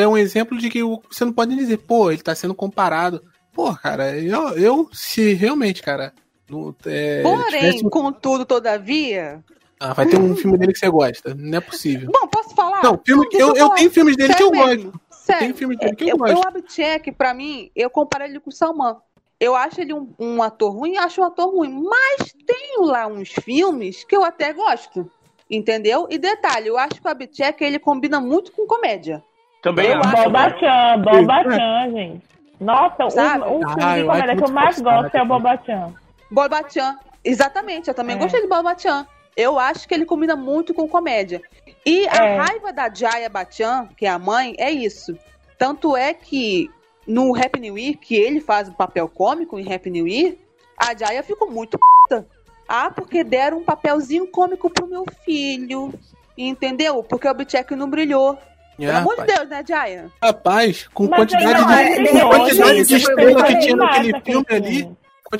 [0.01, 3.23] é um exemplo de que o- você não pode dizer, pô, ele tá sendo comparado.
[3.53, 6.13] Pô, cara, eu, eu se realmente, cara.
[6.49, 9.43] não- é, Porém, tivesse- contudo, todavia.
[9.81, 11.35] Ah, vai ter um filme dele que você gosta.
[11.35, 12.09] Não é possível.
[12.13, 12.83] Bom, posso falar?
[12.85, 13.75] Não, filme, deixa eu, eu falar.
[13.75, 14.77] tenho filmes dele que eu Sério gosto.
[14.77, 15.01] mesmo.
[15.11, 15.41] Sério.
[15.41, 16.33] Tem filmes dele que eu eu, gosto.
[16.37, 18.97] eu Abchek, pra mim, eu comparo ele com o Salman.
[19.41, 21.83] Eu acho ele um, um ator ruim, acho um ator ruim.
[21.83, 25.11] Mas tenho lá uns filmes que eu até gosto.
[25.53, 26.07] Entendeu?
[26.11, 29.23] E detalhe, eu acho que o Abchek ele combina muito com comédia.
[29.63, 30.25] Também Eu acho.
[30.25, 32.23] Bobachan, Bobachan, gente.
[32.59, 33.45] Nossa, Sabe?
[33.45, 35.27] o, o filme Ah, de comédia que eu mais gosto é o.
[35.27, 35.95] Bobachan.
[36.31, 36.97] Bobachan.
[37.23, 38.19] Exatamente, eu também É.
[38.19, 39.07] gostei de Bobachan.
[39.37, 41.41] Eu acho que ele combina muito com comédia.
[41.85, 42.37] E a É.
[42.39, 45.17] raiva da Jaya Bachchan, que é a mãe, é isso.
[45.59, 46.71] Tanto é que
[47.07, 50.35] no Happy New Year, que ele faz o papel cômico em Happy New Year,
[50.77, 52.27] a Jaya ficou muito puta.
[52.75, 55.93] Ah, porque deram um papelzinho cômico pro meu filho.
[56.39, 57.03] Entendeu?
[57.03, 58.39] Porque o Bitcheck não brilhou.
[58.79, 59.27] Pelo É, amor de.
[59.27, 60.07] Deus, né, Jaya?
[60.23, 64.17] Rapaz, com Mas quantidade não de, é- ele quantidade é- de estrela que tinha naquele
[64.17, 64.91] aquele filme ali.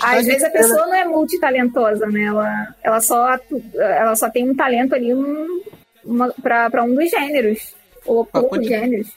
[0.03, 2.25] Às vezes a pessoa não é multitalentosa, né?
[2.25, 3.39] Ela, ela, só,
[3.79, 5.63] ela só tem um talento ali um,
[6.05, 7.75] uma, pra, pra um dos gêneros.
[8.05, 9.09] Ou poucos gêneros.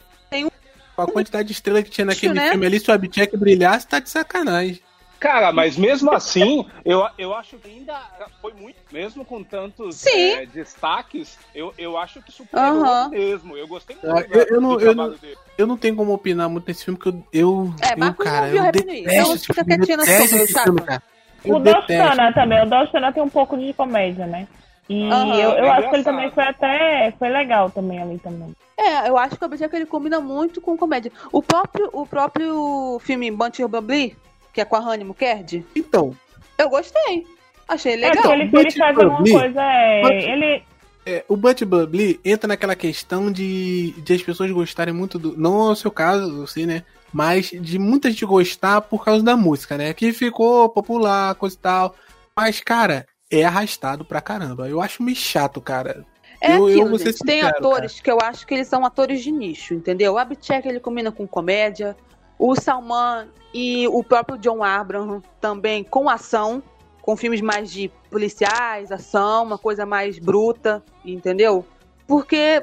[0.95, 2.51] Com a quantidade de estrela que tinha naquele né?
[2.51, 4.79] filme ali, se o Abchek brilhasse, tá de sacanagem.
[5.25, 7.99] Cara, mas mesmo assim, eu, eu acho que ainda
[8.39, 10.33] foi muito, mesmo com tantos Sim.
[10.33, 13.09] é, destaques, eu, eu acho que superou Aham.
[13.09, 13.57] mesmo.
[13.57, 15.37] Eu gostei muito Ah, do- eu- eu não- eu trabalho dele.
[15.57, 18.45] Eu não tenho como opinar muito nesse filme, porque eu, eu, É, eu Marcos cara,
[18.45, 20.63] não viu eu detesto então fica quietinho na detesto sua, esse chata.
[20.65, 21.03] filme, cara.
[21.43, 21.59] Eu O.
[21.59, 22.61] Dostana também.
[22.61, 24.47] O Dostana tem um pouco de comédia, né?
[24.87, 27.11] E Aham, eu, eu é acho que ele também foi até.
[27.17, 28.55] Foi legal também ali também.
[28.77, 31.11] É, eu acho que o Abject ele combina muito com comédia.
[31.31, 34.15] O próprio, o próprio filme Bunty Bubbly,
[34.55, 36.15] que é com a Honey Mukherjee, Então,
[36.57, 37.27] eu gostei.
[37.67, 38.15] Achei É legal.
[38.15, 39.61] porque ele, ele Butch faz alguma coisa.
[39.61, 40.63] É, Butch- ele.
[41.05, 45.35] é, o Butt Bubbly entra naquela questão de, de as pessoas gostarem muito do.
[45.37, 46.83] Não é o seu caso, assim, né?
[47.11, 49.93] Mas de muita gente gostar por causa da música, né?
[49.93, 51.95] Que ficou popular, coisa e tal.
[52.35, 54.69] Mas, cara, é arrastado pra caramba.
[54.69, 56.05] Eu acho meio chato, cara.
[56.41, 57.19] É eu- eu aquilo, ser gente.
[57.25, 60.13] Tem sincero, atores que eu acho que eles são atores de nicho, entendeu?
[60.13, 61.95] O Abchek ele combina com comédia.
[62.37, 66.61] O Salman e o próprio John Abraham também com ação,
[67.01, 71.65] com filmes mais de policiais, ação, uma coisa mais bruta, entendeu?
[72.07, 72.61] Porque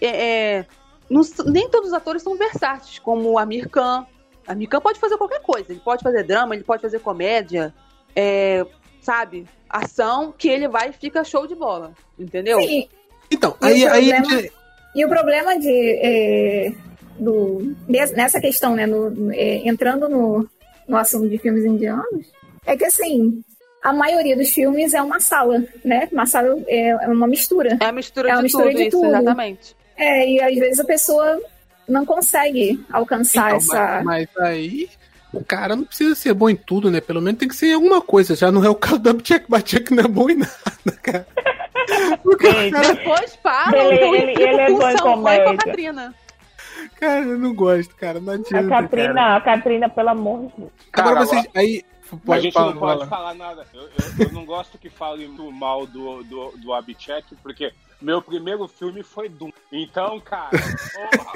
[0.00, 0.06] é,
[0.58, 0.66] é,
[1.08, 4.06] não nem todos os atores são versáteis, como o Amir Khan.
[4.46, 5.72] Amir Khan pode fazer qualquer coisa.
[5.72, 7.74] Ele pode fazer drama, ele pode fazer comédia,
[8.14, 8.64] é,
[9.00, 9.46] sabe?
[9.68, 12.60] Ação, que ele vai e fica show de bola, entendeu?
[12.60, 12.88] Sim,
[13.30, 14.52] Então, E aí, aí problema- gente-
[14.94, 16.72] E o problema de é,
[17.18, 20.48] do, nessa questão, né, no- é, entrando no,
[20.88, 22.26] no assunto de filmes indianos,
[22.64, 23.42] é que assim,
[23.82, 26.08] a maioria dos filmes é uma sala, né?
[26.12, 27.76] Uma sala é, é uma mistura.
[27.80, 29.06] É a mistura, É uma de, mistura tudo, de isso, tudo.
[29.08, 29.76] exatamente.
[29.96, 31.40] É, e às vezes a pessoa
[31.88, 34.02] não consegue alcançar Então, essa.
[34.04, 34.88] mas, mas aí
[35.32, 37.00] o cara não precisa ser bom em tudo, né?
[37.00, 38.34] Pelo menos tem que ser em alguma coisa.
[38.34, 41.26] Já não é o caso da Tchek Batchek, não é bom em nada, cara.
[42.24, 44.98] Porque cara, Depois falam Ele- que eu ele- implico ele é bom o em e
[44.98, 45.56] com a comédia.
[45.58, 46.14] Catrina.
[46.98, 48.20] Cara, eu não gosto, cara.
[48.20, 48.68] Não A adianta.
[48.68, 48.82] cara.
[48.82, 50.70] Catrina, a Catrina, pelo amor de Deus.
[50.92, 51.46] Agora Cara, vocês.
[51.54, 51.84] Aí.
[52.12, 53.06] A Pode, gente fala, não pode fala.
[53.10, 53.66] falar nada.
[53.74, 58.20] Eu, eu- eu não gosto que fale muito mal do, do, do Abchek, porque meu
[58.20, 59.50] primeiro filme foi Doom.
[59.72, 61.32] Então, cara, porra,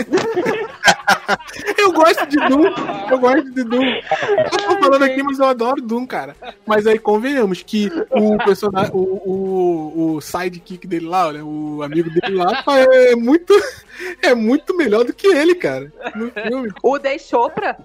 [1.78, 2.64] Eu gosto de Doom.
[3.10, 3.84] Eu gosto de Doom.
[3.84, 6.36] Eu tô falando aqui, mas eu adoro Doom, cara.
[6.66, 12.10] Mas aí convenhamos que o personagem, o, o, o sidekick dele lá, né, o amigo
[12.10, 13.54] dele lá, é muito,
[14.22, 15.92] é muito melhor do que ele, cara.
[16.14, 16.72] No filme.
[16.82, 17.78] O Dei Chopra,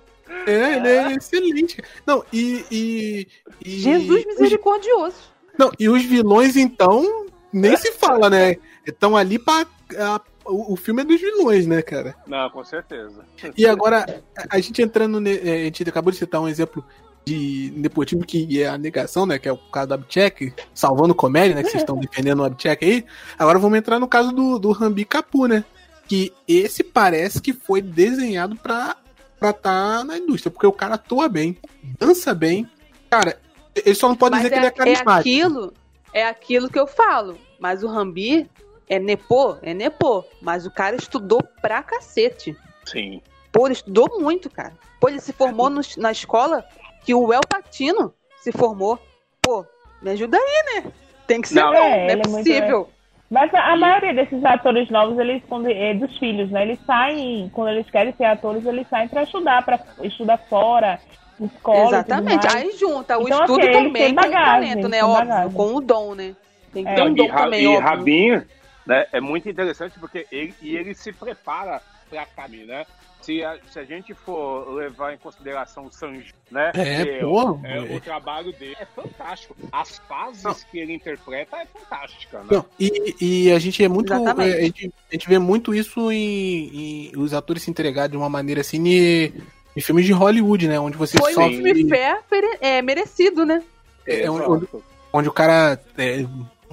[0.46, 1.82] É, ele é excelente.
[2.06, 2.66] Não, e.
[2.72, 3.28] e,
[3.64, 5.36] e Jesus misericordioso.
[5.58, 7.26] Não, e os vilões, então,
[7.60, 8.56] nem se fala, né?
[8.86, 9.66] Estão ali pra.
[9.98, 12.16] a- o, o filme é dos vilões, né, cara?
[12.28, 13.26] não, com certeza.
[13.58, 15.20] E agora, a- a gente entrando.
[15.20, 16.86] ne- é, A gente acabou de citar um exemplo
[17.26, 19.40] de nepotismo que é a negação, né?
[19.40, 21.64] Que é o caso do Abchek, salvando comédia, né?
[21.64, 23.06] Que vocês estão defendendo o Abchek aí.
[23.40, 25.66] Agora vamos entrar no caso do, do Rambi Kapu, né?
[26.08, 28.96] Que esse parece que foi desenhado pra
[29.34, 31.58] estar tá na indústria, porque o cara atua bem,
[32.00, 32.70] dança bem.
[33.10, 33.40] Cara,
[33.76, 35.20] ele só não pode Mas dizer é, que ele é é carismático.
[35.20, 35.74] aquilo,
[36.14, 37.36] é aquilo que eu falo.
[37.66, 38.48] Mas o Rambi
[38.88, 40.24] é nepô, é nepô.
[40.40, 42.56] Mas o cara estudou pra cacete.
[42.86, 43.20] Sim.
[43.52, 44.74] Pô, ele estudou muito, cara.
[45.02, 46.64] Pô, ele se formou no- na escola
[47.04, 49.00] que o El Patino se formou.
[49.42, 49.66] Pô,
[50.00, 50.92] me ajuda aí, né?
[51.26, 52.90] Tem que ser Não, bom, não é, é, ele é possível.
[53.32, 56.62] Mas a, a maioria desses atores novos, eles quando, é dos filhos, né?
[56.62, 61.00] Eles saem, quando eles querem ser atores, eles saem pra estudar, pra estudar fora,
[61.42, 61.88] escola.
[61.88, 62.48] Exatamente.
[62.48, 65.04] Aí junta o Então, estudo assim, também tem com o talento, né?
[65.04, 65.52] Óbvio, bagagem.
[65.54, 66.36] com o dom, né?
[66.76, 67.04] Tem que É.
[67.06, 67.82] um e, dom Ra- também, e óbvio.
[67.90, 68.46] Rabinho,
[68.86, 72.86] né, é muito interessante porque ele, e ele se prepara pra caminho, né?
[73.22, 76.72] Se a, se a gente for levar em consideração o Sanji, né?
[76.76, 77.96] É, que pô, é, é.
[77.96, 79.56] o trabalho dele é fantástico.
[79.72, 82.46] As fases que ele interpreta é fantástica, né?
[82.52, 84.14] Não, e, e a gente é muito.
[84.14, 88.18] É, a, gente, a gente vê muito isso em, em os atores se entregar de
[88.18, 89.34] uma maneira assim em,
[89.76, 90.80] em filmes de Hollywood, né?
[90.80, 91.64] Onde você Foi um sofre.
[91.64, 92.20] filme fé
[92.62, 93.64] é, merecido, né?
[94.06, 94.68] é, onde,
[95.12, 96.26] onde o cara é,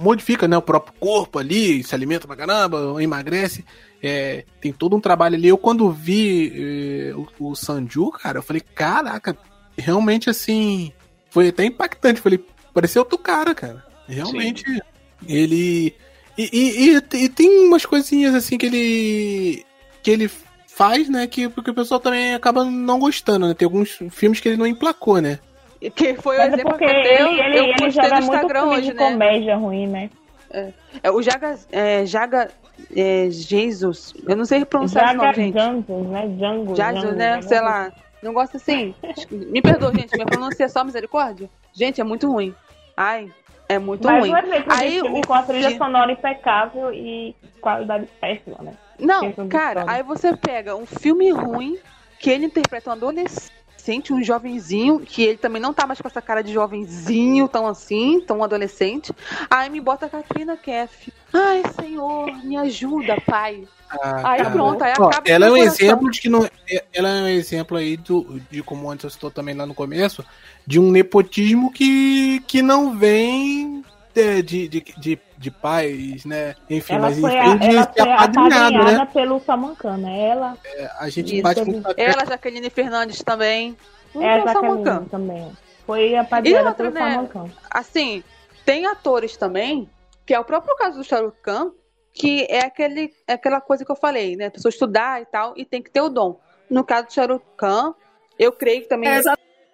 [0.03, 3.63] modifica né, o próprio corpo ali, se alimenta pra caramba, emagrece.
[4.01, 5.47] é, tem todo um trabalho ali.
[5.47, 6.51] Eu quando vi
[7.09, 9.37] é, o, o Sanju, cara, eu falei, caraca,
[9.77, 10.91] realmente assim,
[11.29, 12.19] foi até impactante.
[12.21, 12.43] Falei,
[12.73, 13.83] pareceu outro cara, cara.
[14.07, 14.63] Realmente,
[15.27, 15.95] ele.
[16.37, 19.65] E, e- e- e tem umas coisinhas assim que ele.
[20.01, 20.29] que ele
[20.67, 21.27] faz, né?
[21.27, 23.53] Que porque o pessoal também acaba não gostando, né?
[23.53, 25.39] Tem alguns filmes que ele não emplacou, né?
[25.91, 28.59] Que foi o Mas é exemplo que eu, ele, ele, eu postei no muito Instagram
[28.61, 29.11] filme hoje, de né?
[29.11, 30.09] comédia ruim, né?
[31.01, 32.51] É, o Jaga, é, Jaga
[32.95, 35.55] é, Jesus, eu não sei pronunciar Jaga nome, gente.
[35.91, 36.27] Né?
[36.27, 37.11] Django.
[37.13, 37.41] Né?
[37.41, 37.91] Sei lá.
[38.21, 38.93] Não gosto assim.
[39.31, 40.13] Me perdoa, gente.
[40.15, 41.49] Minha pronúncia é só misericórdia.
[41.73, 42.53] Gente, é muito ruim.
[42.95, 43.29] Ai,
[43.67, 44.33] é muito Mas ruim.
[44.33, 48.57] é exemplo Aí de filme o com a trilha fi- sonora impecável e qualidade péssima,
[48.61, 48.73] né?
[48.99, 51.77] Não, de cara, aí você pega um filme ruim
[52.19, 53.51] que ele interpreta um adolescente,
[54.13, 58.21] um jovenzinho, que ele também não tá mais com essa cara de jovenzinho, tão assim,
[58.21, 59.11] tão adolescente.
[59.49, 61.11] Aí me bota a Katrina Keff.
[61.33, 63.67] Ai, senhor, me ajuda, pai.
[63.89, 64.51] Ah, Aí cara.
[64.51, 66.45] pronto, aí Ó, acaba ela é um exemplo de que não.
[66.69, 69.73] é- Ela é um exemplo aí do, de como antes eu citou também lá no
[69.73, 70.25] começo,
[70.65, 73.82] de um nepotismo que, que não vem
[74.13, 76.55] de, de, de, de, pais, né?
[76.69, 79.09] Enfim, Ela mas foi, a, de ela foi apadrinhado, apadrinhada né?
[79.13, 80.27] pelo Samancan, né?
[80.29, 80.57] Ela
[80.99, 81.43] A gente Isso.
[81.43, 81.93] bate tecla.
[81.97, 83.75] Ela, Jaqueline Fernandes também.
[84.15, 84.83] É Samucan.
[84.83, 85.51] Jaqueline também.
[85.85, 87.13] Foi apadrinhada outra, pelo né?
[87.15, 87.51] Samancan.
[87.71, 88.23] assim,
[88.65, 89.89] tem atores também,
[90.25, 91.71] que é o próprio caso do Shahrukh Khan,
[92.13, 94.45] que é, aquele, é aquela coisa que eu falei, né?
[94.45, 96.39] A pessoa estudar e tal, e tem que ter o dom.
[96.69, 97.93] No caso do Shahrukh Khan,
[98.37, 99.21] eu creio que também É,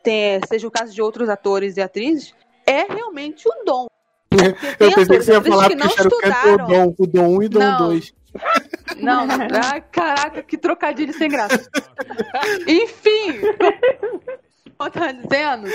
[0.02, 2.34] tem- seja o caso de outros atores e atrizes,
[2.66, 3.88] é realmente o dom.
[4.30, 7.44] Porque Eu pensei que você ia falar que que não o dom, o dom 1
[7.44, 7.78] e o dom Não.
[7.78, 8.14] 2.
[8.98, 9.28] Não,
[9.72, 11.70] ai, caraca, que trocadilho sem graça.
[12.68, 13.40] Enfim,
[14.78, 15.68] como eu tava dizendo,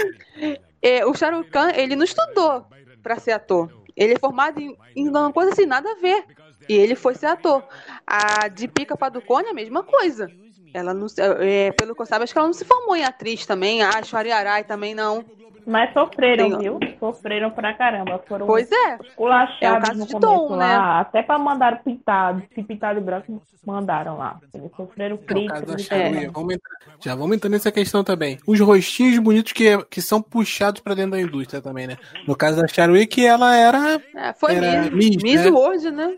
[0.80, 2.64] é, o Shahrukh Khan, ele não estudou
[3.02, 3.70] pra ser ator.
[3.96, 6.24] Ele é formado em, em uma coisa assim, nada a ver.
[6.68, 7.62] E ele foi ser ator.
[8.06, 10.30] A Deepika Padukone é a mesma coisa.
[10.72, 11.06] Ela não,
[11.38, 13.82] é, pelo que eu saiba, acho que ela não se formou em atriz também.
[13.82, 15.24] A Shwari Arai também não.
[15.66, 16.78] Mas sofreram, Tem- viu?
[17.00, 18.22] Sofreram pra caramba.
[18.28, 18.98] Foram Pois é.
[19.16, 20.56] culachados É um caso no de começo dom, lá.
[20.58, 21.00] né?
[21.00, 22.42] Até pra mandar pintado.
[22.54, 24.38] Se pintado branco, mandaram lá.
[24.52, 25.88] Eles sofreram É o críticas.
[25.90, 26.26] e.
[26.28, 28.38] Vamos entrar- já vamos entrar nessa questão também.
[28.46, 31.96] Os rostinhos bonitos que, que são puxados pra dentro da indústria também, né?
[32.26, 34.00] No caso da Charuia, que ela era.
[34.14, 35.50] É, foi Era Miss, Miss, Miss né?
[35.50, 36.16] World, né?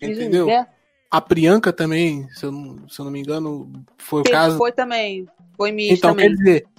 [0.00, 0.44] Entendeu?
[0.46, 0.70] Universo.
[1.10, 4.56] A Priyanka também, se eu, não- se eu não me engano, foi o Teve- caso.
[4.56, 5.28] Foi também.
[5.56, 6.28] Foi Miss Então, também.
[6.30, 6.71] quer dizer, é,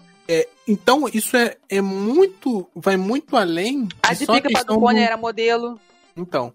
[0.68, 2.68] então isso é, é muito.
[2.76, 3.86] Vai muito além.
[3.86, 4.36] de A questão
[4.76, 5.80] Padukone do- era modelo.
[6.16, 6.54] Então,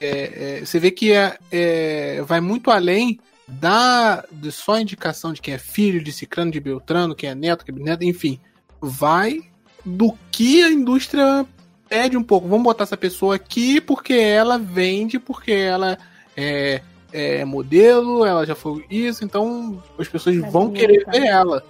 [0.00, 5.40] é, é, você vê que é, é, vai muito além da de só indicação de
[5.42, 8.40] quem é filho de Cicrano, de Beltrano, quem é neto, quem é bisneto, enfim.
[8.80, 9.40] Vai
[9.84, 11.44] do que a indústria
[11.88, 12.48] pede um pouco.
[12.48, 15.98] Vamos botar essa pessoa aqui porque ela vende, porque ela
[16.36, 16.80] é,
[17.12, 21.62] é modelo, ela já foi isso, então as pessoas É vão querer ver ela.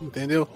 [0.00, 0.46] Entendeu?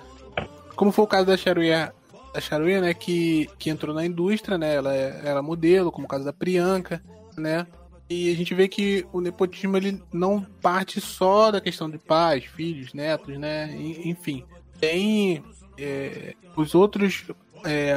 [0.77, 1.93] Como foi o caso da Charuia,
[2.33, 6.25] da Charuia, né, que, que entrou na indústria, né, ela era modelo, como o caso
[6.25, 7.03] da Priyanka,
[7.37, 7.67] né,
[8.09, 12.45] e a gente vê que o nepotismo ele não parte só da questão de pais,
[12.45, 14.45] filhos, netos, né, enfim,
[14.81, 15.43] tem
[15.79, 17.25] é, os outros
[17.65, 17.93] é,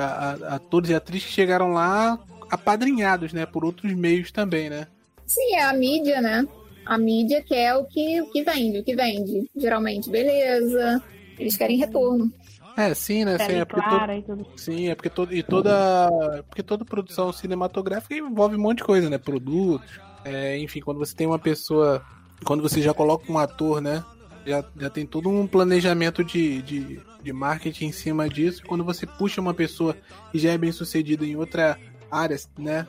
[0.47, 2.19] atores e atrizes que chegaram lá
[2.49, 4.87] apadrinhados, né, por outros meios também, né.
[5.25, 6.47] Sim, é a mídia, né?
[6.85, 9.45] A mídia quer o que, o que vende, o que vende.
[9.55, 11.03] Geralmente, beleza.
[11.37, 12.31] Eles querem retorno.
[12.77, 13.37] É, sim, né?
[13.39, 14.45] Sim, é porque to- clara tudo.
[14.55, 16.09] Sim, é porque, todo, e toda,
[16.47, 19.17] porque toda produção cinematográfica envolve um monte de coisa, né?
[19.17, 22.03] Produtos, é, enfim, quando você tem uma pessoa,
[22.45, 24.03] quando você já coloca um ator, né?
[24.45, 28.61] Já, já tem todo um planejamento de, de, de marketing em cima disso.
[28.65, 29.95] Quando você puxa uma pessoa
[30.31, 31.77] que já é bem sucedida em outra
[32.11, 32.87] área, né?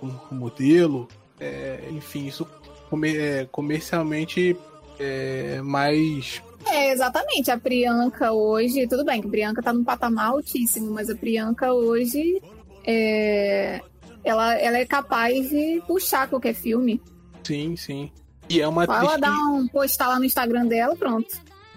[0.00, 1.08] Com com modelo,
[1.40, 2.46] é, enfim, isso
[2.90, 4.56] comer- é, comercialmente
[4.98, 7.50] é mais É, exatamente.
[7.50, 11.72] A Priyanka hoje, tudo bem que a Priyanka tá num patamar altíssimo, mas a Priyanka
[11.72, 12.42] hoje
[12.84, 13.80] é,
[14.24, 17.00] ela, ela é capaz de puxar qualquer filme.
[17.42, 18.10] Sim, sim.
[18.48, 21.28] E é uma Só atriz ela dá um postar lá no Instagram dela, pronto.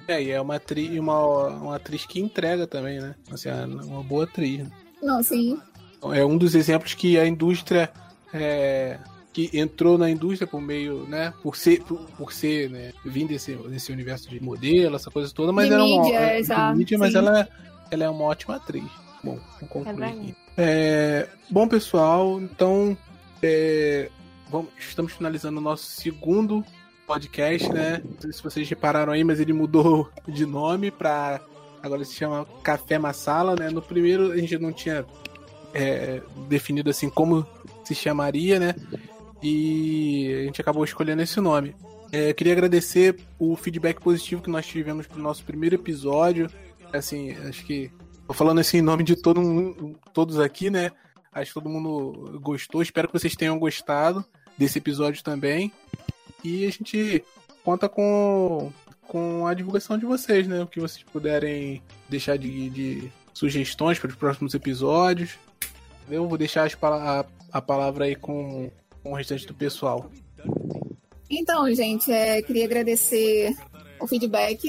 [0.08, 3.16] é, e é uma, atri, uma, uma atriz que entrega também, né?
[3.32, 4.60] Assim, é uma boa atriz.
[4.60, 4.72] né?
[5.02, 5.60] Não, sim.
[6.14, 7.92] É um dos exemplos que a indústria
[8.34, 8.98] é,
[9.34, 11.34] que entrou na indústria por meio, né?
[11.42, 12.92] Por ser, por, por ser, né?
[13.06, 16.18] Vindo desse, desse universo de modelo, essa coisa toda, mas De ela é uma, mídia,
[16.20, 17.48] é, mídia, mas ela,
[17.90, 18.84] ela é uma ótima atriz.
[19.24, 20.20] Bom, vou É concluir verdade.
[20.20, 20.36] aqui.
[20.58, 22.98] É, bom, pessoal, então
[23.42, 24.10] é,
[24.50, 26.64] vamos, estamos finalizando o nosso segundo
[27.08, 28.02] podcast, né?
[28.04, 31.40] Não sei se vocês repararam aí, mas ele mudou de nome para
[31.82, 33.70] agora se chama Café Massala, né?
[33.70, 35.06] No primeiro a gente não tinha
[35.74, 37.46] é, definido assim como
[37.84, 38.76] se chamaria, né?
[39.42, 41.76] E a gente acabou escolhendo esse nome.
[42.12, 46.50] É, queria agradecer o feedback positivo que nós tivemos pro nosso primeiro episódio.
[46.94, 47.90] Assim, acho que
[48.28, 50.92] tô falando assim em nome de todo mundo, todos aqui, né?
[51.34, 52.82] Acho que todo mundo gostou.
[52.82, 54.24] Espero que vocês tenham gostado
[54.58, 55.72] desse episódio também.
[56.44, 57.24] E a gente
[57.64, 58.72] conta com,
[59.08, 60.62] com a divulgação de vocês, né?
[60.62, 65.38] O que vocês puderem deixar de, de sugestões para os próximos episódios.
[66.10, 68.70] Eu vou deixar a, a palavra aí com,
[69.04, 70.10] com o restante do pessoal.
[71.30, 73.54] Então, gente, é, queria agradecer
[74.00, 74.64] o feedback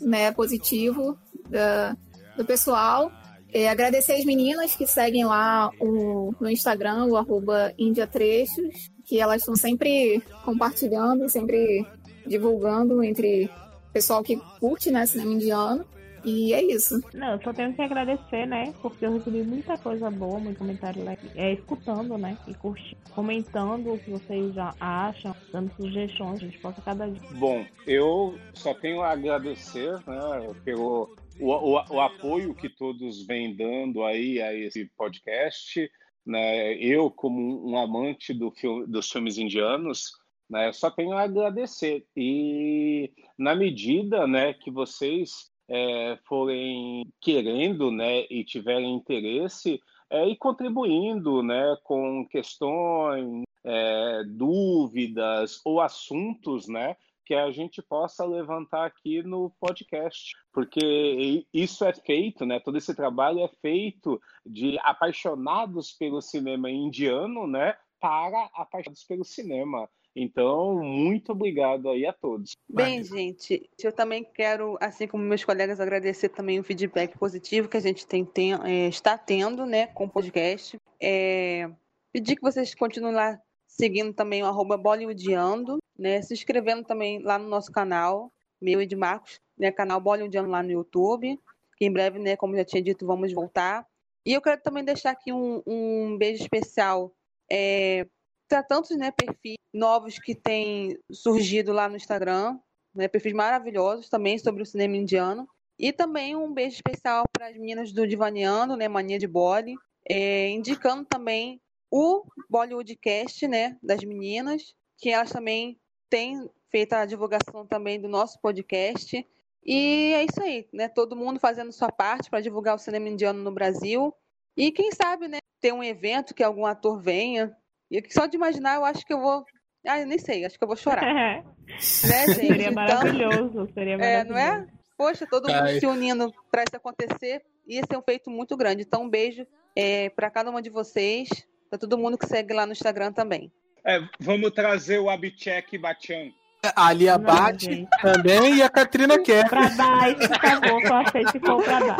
[0.00, 1.18] né, positivo
[1.48, 1.96] da-
[2.36, 3.10] do pessoal.
[3.52, 9.20] É, agradecer as meninas que seguem lá o, no Instagram, o arroba Índia Trechos, que
[9.20, 11.86] elas estão sempre compartilhando, sempre
[12.26, 13.48] divulgando entre
[13.92, 15.84] pessoal que curte né, cinema indiano.
[16.24, 17.00] E é isso.
[17.12, 18.72] Não, eu só tenho que agradecer, né?
[18.80, 21.30] Porque eu recebi muita coisa boa, muito comentário legal.
[21.34, 22.36] É, escutando, né?
[22.48, 27.20] E curtindo, comentando o que vocês já acham, dando sugestões, a gente possa cada dia.
[27.32, 33.54] Bom, eu só tenho a agradecer né, pelo o, o, o apoio que todos vêm
[33.54, 35.90] dando aí a esse podcast.
[36.26, 36.74] Né?
[36.74, 40.12] Eu, como um amante do filme, dos filmes indianos,
[40.48, 42.06] né, só tenho a agradecer.
[42.16, 50.36] E na medida né, que vocês é, forem querendo né, e tiverem interesse, é, e
[50.36, 59.22] contribuindo né, com questões, é, dúvidas ou assuntos né, que a gente possa levantar aqui
[59.22, 62.60] no podcast, porque isso é feito, né?
[62.60, 67.74] Todo esse trabalho é feito de apaixonados pelo cinema indiano, né?
[67.98, 69.88] Para apaixonados pelo cinema.
[70.16, 72.52] Então, muito obrigado aí a todos.
[72.68, 77.76] Bem, gente, eu também quero, assim como meus colegas, agradecer também o feedback positivo que
[77.76, 80.78] a gente tem, tem é, está tendo, né, com o podcast.
[81.00, 81.68] É,
[82.12, 87.36] pedir que vocês continuem lá seguindo também o arroba Bollywoodiando, né, se inscrevendo também lá
[87.36, 91.40] no nosso canal, meu e de Marcos, né, canal Bollywoodiando lá no YouTube,
[91.76, 93.84] que em breve, né, como já tinha dito, vamos voltar.
[94.24, 97.12] E eu quero também deixar aqui um, um beijo especial
[97.50, 98.06] é,
[98.48, 102.58] para tantos né, perfis novos que têm surgido lá no Instagram,
[102.94, 105.48] né, perfis maravilhosos também sobre o cinema indiano.
[105.78, 109.74] E também um beijo especial para as meninas do Divaneando, né, Mania de Body,
[110.08, 111.60] é, indicando também
[111.90, 115.78] o Bollywoodcast, né, das meninas, que elas também
[116.08, 119.26] têm feito a divulgação também do nosso podcast.
[119.64, 120.88] E é isso aí, né?
[120.88, 124.14] Todo mundo fazendo sua parte para divulgar o cinema indiano no Brasil.
[124.56, 127.56] E quem sabe, né, ter um evento que algum ator venha.
[127.90, 129.44] E só de imaginar, eu acho que eu vou.
[129.86, 131.02] Ah, eu nem sei, acho que eu vou chorar.
[131.12, 132.34] né, gente?
[132.34, 134.70] seria Então, maravilhoso, seria é, não maravilhoso.
[134.70, 134.74] é?
[134.96, 135.80] Poxa, todo mundo Ai.
[135.80, 137.42] se unindo para isso acontecer.
[137.66, 138.82] Ia ser um feito muito grande.
[138.82, 141.28] Então, um beijo é, para cada uma de vocês,
[141.68, 143.50] para todo mundo que segue lá no Instagram também.
[143.84, 146.30] É, vamos trazer o Abhishek Bachchan.
[146.74, 147.88] A Alia Não, Bate gente.
[148.02, 149.48] também e a Katrina quer.
[149.48, 151.96] Pra dar, por favor, só se for pra dar.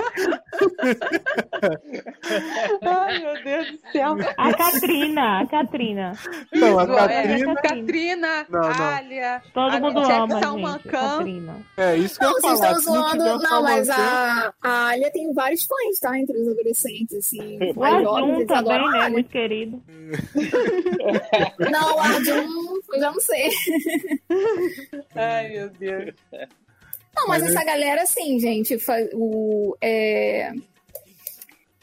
[2.82, 4.16] Ai, meu Deus do céu.
[4.36, 6.12] A Catrina, a Catrina.
[6.52, 7.54] Não, a Isso, é, Katrina.
[7.56, 8.84] Catrina, Não, não.
[8.84, 10.40] Alia, Todo a mundo ama,
[11.24, 11.64] gente.
[11.76, 12.72] É isso que eu Não, ia vocês falar.
[12.78, 13.24] estão não zoando.
[13.24, 16.18] o Não, mas a, a Alia tem vários fãs, tá?
[16.18, 17.58] Entre os adolescentes, assim.
[17.74, 19.08] O Arjun também, né?
[19.08, 19.82] Muito querido.
[21.70, 23.48] Não, o Arjun, eu já não sei.
[25.14, 26.14] Ai, meu Deus.
[27.16, 28.76] Não, mas, Mas essa galera, assim, gente,
[29.14, 30.52] o, é,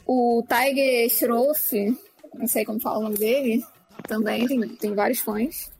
[0.05, 1.97] o Tiger Schroff,
[2.33, 3.63] não sei como fala o nome dele,
[4.07, 5.71] também tem, tem vários fãs.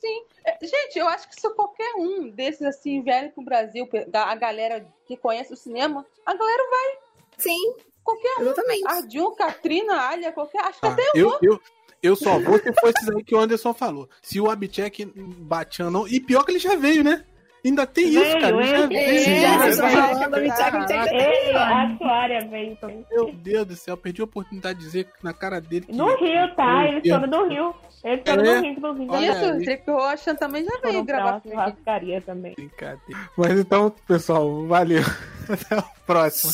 [0.00, 0.24] Sim.
[0.44, 4.34] É, Gente, eu acho que se qualquer um desses assim vier pro Brasil, da- a
[4.34, 6.98] galera que conhece o cinema, a galera vai.
[7.38, 8.42] Sim, Qualquer um.
[8.42, 8.86] exatamente.
[8.86, 10.60] Arjun, Katrina, Alia, qualquer.
[10.60, 11.30] Acho que Ah, até eu.
[11.30, 11.60] eu, eu,
[12.04, 14.08] eu só vou se for esses aí que o Anderson falou.
[14.22, 15.04] Se o Abchek
[15.38, 16.06] batia não.
[16.06, 17.24] E pior que ele já veio, né?
[17.66, 18.56] Ainda tem isso, Veio, cara.
[18.56, 19.00] Ele já ele- veio.
[19.08, 19.98] É, Sim, já vocês estão veio.
[20.02, 23.06] falando do Mitchell, Mitchell Ele, a aí, Aquária veio também.
[23.10, 25.86] Meu Deus do céu, perdi a oportunidade de dizer na cara dele.
[25.86, 26.86] que- No Rio, tá?
[27.02, 27.74] Eu- foram do Rio.
[28.04, 28.54] Eles foram É?
[28.56, 29.06] do Rio, inclusive.
[29.10, 29.64] Olha Isso, aí.
[29.64, 32.54] Trick Roshan também já veio gravar churrascaria também.
[32.54, 33.30] Brincadeira.
[33.34, 35.00] Mas então, pessoal, valeu.
[35.48, 36.52] Até a próxima.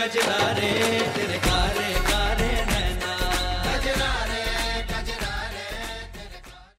[0.00, 1.19] कजला रे